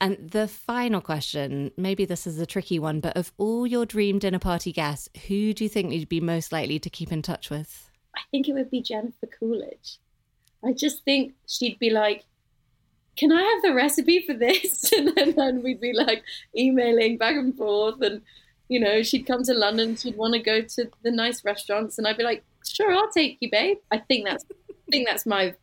And 0.00 0.30
the 0.30 0.46
final 0.46 1.00
question, 1.00 1.72
maybe 1.76 2.04
this 2.04 2.28
is 2.28 2.38
a 2.38 2.46
tricky 2.46 2.78
one, 2.78 3.00
but 3.00 3.16
of 3.16 3.32
all 3.38 3.66
your 3.66 3.84
dream 3.84 4.20
dinner 4.20 4.38
party 4.38 4.70
guests, 4.70 5.08
who 5.26 5.52
do 5.52 5.64
you 5.64 5.68
think 5.68 5.92
you'd 5.92 6.08
be 6.08 6.20
most 6.20 6.52
likely 6.52 6.78
to 6.78 6.88
keep 6.88 7.10
in 7.10 7.22
touch 7.22 7.50
with? 7.50 7.90
I 8.14 8.20
think 8.30 8.48
it 8.48 8.52
would 8.52 8.70
be 8.70 8.80
Jennifer 8.80 9.26
Coolidge. 9.26 9.98
I 10.64 10.72
just 10.72 11.04
think 11.04 11.34
she'd 11.48 11.80
be 11.80 11.90
like, 11.90 12.24
Can 13.16 13.32
I 13.32 13.42
have 13.42 13.62
the 13.62 13.74
recipe 13.74 14.24
for 14.24 14.34
this? 14.34 14.92
And 14.96 15.08
then, 15.16 15.34
then 15.34 15.62
we'd 15.64 15.80
be 15.80 15.92
like 15.92 16.22
emailing 16.56 17.18
back 17.18 17.34
and 17.34 17.56
forth 17.56 18.00
and 18.00 18.22
you 18.68 18.78
know, 18.78 19.02
she'd 19.02 19.26
come 19.26 19.42
to 19.44 19.54
London, 19.54 19.96
she'd 19.96 20.16
want 20.16 20.34
to 20.34 20.40
go 20.40 20.60
to 20.60 20.90
the 21.02 21.10
nice 21.10 21.44
restaurants, 21.44 21.98
and 21.98 22.06
I'd 22.06 22.16
be 22.16 22.22
like, 22.22 22.44
"Sure, 22.66 22.92
I'll 22.92 23.10
take 23.10 23.38
you, 23.40 23.50
babe." 23.50 23.78
I 23.90 23.98
think 23.98 24.26
that's, 24.26 24.44
I 24.70 24.74
think 24.90 25.08
that's 25.08 25.26
my, 25.26 25.54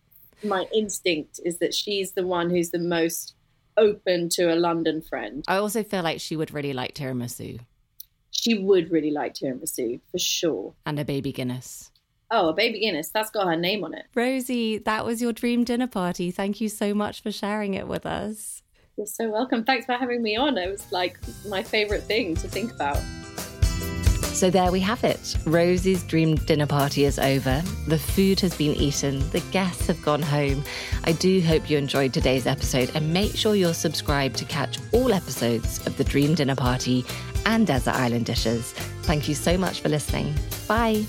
my 0.43 0.65
instinct 0.73 1.39
is 1.45 1.59
that 1.59 1.73
she's 1.73 2.13
the 2.13 2.25
one 2.25 2.49
who's 2.49 2.71
the 2.71 2.79
most 2.79 3.35
open 3.77 4.29
to 4.29 4.53
a 4.53 4.55
London 4.55 5.01
friend. 5.01 5.43
I 5.47 5.57
also 5.57 5.83
feel 5.83 6.03
like 6.03 6.19
she 6.19 6.35
would 6.35 6.53
really 6.53 6.73
like 6.73 6.93
tiramisu. 6.95 7.59
She 8.31 8.57
would 8.57 8.91
really 8.91 9.11
like 9.11 9.35
tiramisu 9.35 10.01
for 10.11 10.19
sure, 10.19 10.73
and 10.85 10.99
a 10.99 11.05
baby 11.05 11.31
Guinness. 11.31 11.91
Oh, 12.31 12.49
a 12.49 12.53
baby 12.53 12.79
Guinness. 12.79 13.09
That's 13.09 13.29
got 13.29 13.45
her 13.45 13.55
name 13.55 13.83
on 13.83 13.93
it. 13.93 14.07
Rosie, 14.15 14.79
that 14.79 15.05
was 15.05 15.21
your 15.21 15.31
dream 15.31 15.63
dinner 15.63 15.87
party. 15.87 16.31
Thank 16.31 16.59
you 16.59 16.69
so 16.69 16.93
much 16.95 17.21
for 17.21 17.31
sharing 17.31 17.75
it 17.75 17.87
with 17.87 18.05
us. 18.05 18.63
You're 18.97 19.07
so 19.07 19.29
welcome. 19.29 19.63
Thanks 19.63 19.85
for 19.85 19.93
having 19.93 20.21
me 20.21 20.35
on. 20.37 20.57
It 20.57 20.71
was 20.71 20.91
like 20.91 21.19
my 21.47 21.61
favorite 21.61 22.03
thing 22.03 22.35
to 22.35 22.47
think 22.47 22.71
about. 22.71 23.01
So 24.35 24.49
there 24.49 24.69
we 24.69 24.81
have 24.81 25.03
it. 25.05 25.37
Rosie's 25.45 26.03
dream 26.03 26.35
dinner 26.35 26.67
party 26.67 27.05
is 27.05 27.19
over. 27.19 27.61
The 27.87 27.97
food 27.97 28.39
has 28.41 28.53
been 28.55 28.75
eaten. 28.75 29.19
The 29.29 29.39
guests 29.51 29.87
have 29.87 30.01
gone 30.01 30.21
home. 30.21 30.63
I 31.05 31.13
do 31.13 31.41
hope 31.41 31.69
you 31.69 31.77
enjoyed 31.77 32.13
today's 32.13 32.45
episode 32.45 32.91
and 32.95 33.13
make 33.13 33.35
sure 33.35 33.55
you're 33.55 33.73
subscribed 33.73 34.35
to 34.37 34.45
catch 34.45 34.77
all 34.91 35.13
episodes 35.13 35.85
of 35.87 35.95
the 35.97 36.03
Dream 36.03 36.35
Dinner 36.35 36.55
Party 36.55 37.05
and 37.45 37.65
Desert 37.65 37.95
Island 37.95 38.25
Dishes. 38.25 38.73
Thank 39.03 39.29
you 39.29 39.35
so 39.35 39.57
much 39.57 39.79
for 39.79 39.87
listening. 39.87 40.33
Bye. 40.67 41.05